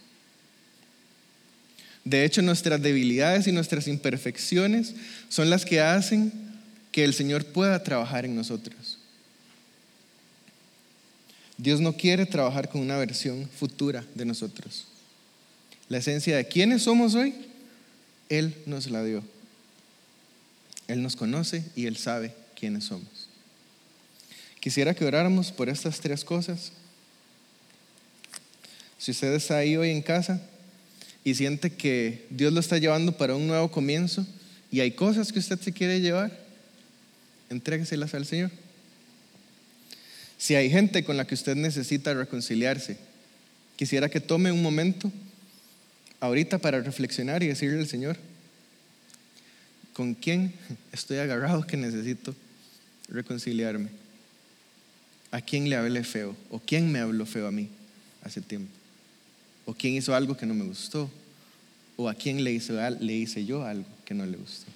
De 2.06 2.26
hecho, 2.26 2.42
nuestras 2.42 2.82
debilidades 2.82 3.48
y 3.48 3.52
nuestras 3.52 3.88
imperfecciones 3.88 4.96
son 5.28 5.50
las 5.50 5.66
que 5.66 5.82
hacen 5.82 6.32
que 6.92 7.04
el 7.04 7.14
Señor 7.14 7.46
pueda 7.46 7.84
trabajar 7.84 8.26
en 8.26 8.36
nosotros. 8.36 8.98
Dios 11.58 11.82
no 11.82 11.94
quiere 11.94 12.26
trabajar 12.26 12.70
con 12.70 12.82
una 12.82 12.98
versión 12.98 13.50
futura 13.50 14.06
de 14.16 14.26
nosotros. 14.26 14.86
La 15.90 15.98
esencia 15.98 16.38
de 16.38 16.48
quiénes 16.48 16.84
somos 16.84 17.16
hoy, 17.16 17.34
Él 18.30 18.56
nos 18.66 18.90
la 18.90 19.04
dio. 19.04 19.24
Él 20.88 21.04
nos 21.04 21.16
conoce 21.16 21.64
y 21.76 21.86
Él 21.86 21.98
sabe 21.98 22.34
quiénes 22.56 22.86
somos. 22.86 23.28
Quisiera 24.60 24.94
que 24.94 25.06
oráramos 25.06 25.52
por 25.52 25.70
estas 25.70 26.00
tres 26.00 26.24
cosas. 26.24 26.72
Si 28.98 29.12
usted 29.12 29.34
está 29.34 29.58
ahí 29.58 29.78
hoy 29.78 29.92
en 29.92 30.02
casa 30.02 30.42
y 31.30 31.36
siente 31.36 31.70
que 31.70 32.26
Dios 32.32 32.52
lo 32.52 32.60
está 32.60 32.80
llevando 32.80 33.16
para 33.16 33.36
un 33.36 33.46
nuevo 33.46 33.70
comienzo 33.70 34.26
y 34.72 34.80
hay 34.80 34.92
cosas 34.92 35.32
que 35.32 35.38
usted 35.38 35.60
se 35.60 35.72
quiere 35.72 36.02
llevar, 36.02 36.36
entrégueselas 37.52 38.16
al 38.16 38.26
Señor. 38.26 38.50
Si 40.40 40.56
hay 40.56 40.72
gente 40.72 41.04
con 41.04 41.18
la 41.18 41.28
que 41.28 41.36
usted 41.36 41.56
necesita 41.56 42.16
reconciliarse, 42.16 42.98
quisiera 43.76 44.10
que 44.10 44.20
tome 44.20 44.52
un 44.52 44.64
momento 44.64 45.12
ahorita 46.20 46.58
para 46.58 46.82
reflexionar 46.82 47.44
y 47.44 47.48
decirle 47.48 47.80
al 47.80 47.88
Señor, 47.88 48.18
¿con 49.94 50.16
quién 50.16 50.54
estoy 50.92 51.18
agarrado 51.18 51.68
que 51.68 51.78
necesito 51.78 52.34
reconciliarme? 53.08 53.90
¿A 55.30 55.42
quién 55.42 55.70
le 55.70 55.76
hablé 55.76 56.04
feo? 56.04 56.36
¿O 56.50 56.60
quién 56.60 56.92
me 56.92 56.98
habló 56.98 57.28
feo 57.28 57.46
a 57.46 57.52
mí 57.52 57.70
hace 58.24 58.42
tiempo? 58.42 58.72
¿O 59.66 59.76
quién 59.76 59.94
hizo 59.94 60.16
algo 60.16 60.36
que 60.36 60.48
no 60.48 60.56
me 60.56 60.66
gustó? 60.66 61.12
¿O 62.02 62.08
a 62.08 62.14
quién 62.14 62.46
le 62.46 62.54
hice, 62.54 62.72
le 63.02 63.14
hice 63.14 63.44
yo 63.44 63.66
algo 63.66 63.84
que 64.06 64.14
no 64.14 64.26
le 64.26 64.38
gustó? 64.38 64.72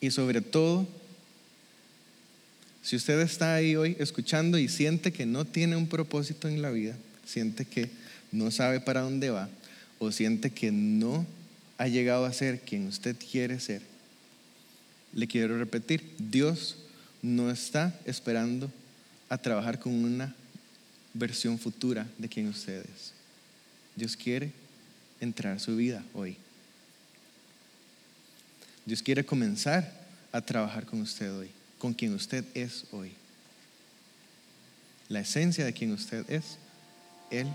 Y 0.00 0.10
sobre 0.10 0.40
todo, 0.40 0.88
si 2.82 2.96
usted 2.96 3.20
está 3.20 3.56
ahí 3.56 3.76
hoy 3.76 3.94
escuchando 3.98 4.56
y 4.56 4.68
siente 4.68 5.12
que 5.12 5.26
no 5.26 5.44
tiene 5.44 5.76
un 5.76 5.86
propósito 5.86 6.48
en 6.48 6.62
la 6.62 6.70
vida, 6.70 6.96
siente 7.26 7.66
que 7.66 7.90
no 8.32 8.50
sabe 8.50 8.80
para 8.80 9.02
dónde 9.02 9.28
va, 9.28 9.50
o 9.98 10.10
siente 10.10 10.48
que 10.48 10.72
no 10.72 11.26
ha 11.76 11.88
llegado 11.88 12.24
a 12.24 12.32
ser 12.32 12.60
quien 12.60 12.86
usted 12.86 13.16
quiere 13.18 13.60
ser, 13.60 13.82
le 15.12 15.26
quiero 15.26 15.58
repetir, 15.58 16.02
Dios 16.16 16.78
no 17.20 17.50
está 17.50 18.00
esperando 18.06 18.72
a 19.28 19.36
trabajar 19.36 19.78
con 19.78 19.92
una 19.92 20.34
versión 21.18 21.58
futura 21.58 22.06
de 22.18 22.28
quien 22.28 22.48
usted 22.48 22.84
es. 22.84 23.12
Dios 23.94 24.16
quiere 24.16 24.52
entrar 25.20 25.56
a 25.56 25.58
su 25.58 25.76
vida 25.76 26.04
hoy. 26.14 26.36
Dios 28.84 29.02
quiere 29.02 29.24
comenzar 29.24 29.92
a 30.32 30.40
trabajar 30.40 30.86
con 30.86 31.00
usted 31.00 31.32
hoy, 31.36 31.50
con 31.78 31.92
quien 31.92 32.14
usted 32.14 32.44
es 32.54 32.84
hoy. 32.92 33.12
La 35.08 35.20
esencia 35.20 35.64
de 35.64 35.72
quien 35.72 35.92
usted 35.92 36.28
es, 36.30 36.58
Él 37.30 37.48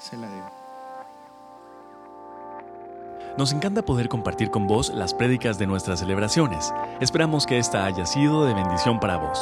se 0.00 0.16
la 0.16 0.32
dio. 0.32 0.64
Nos 3.36 3.52
encanta 3.52 3.84
poder 3.84 4.08
compartir 4.08 4.50
con 4.50 4.66
vos 4.68 4.92
las 4.94 5.12
prédicas 5.12 5.58
de 5.58 5.66
nuestras 5.66 6.00
celebraciones. 6.00 6.72
Esperamos 7.00 7.46
que 7.46 7.58
esta 7.58 7.84
haya 7.84 8.06
sido 8.06 8.46
de 8.46 8.54
bendición 8.54 9.00
para 9.00 9.16
vos. 9.16 9.40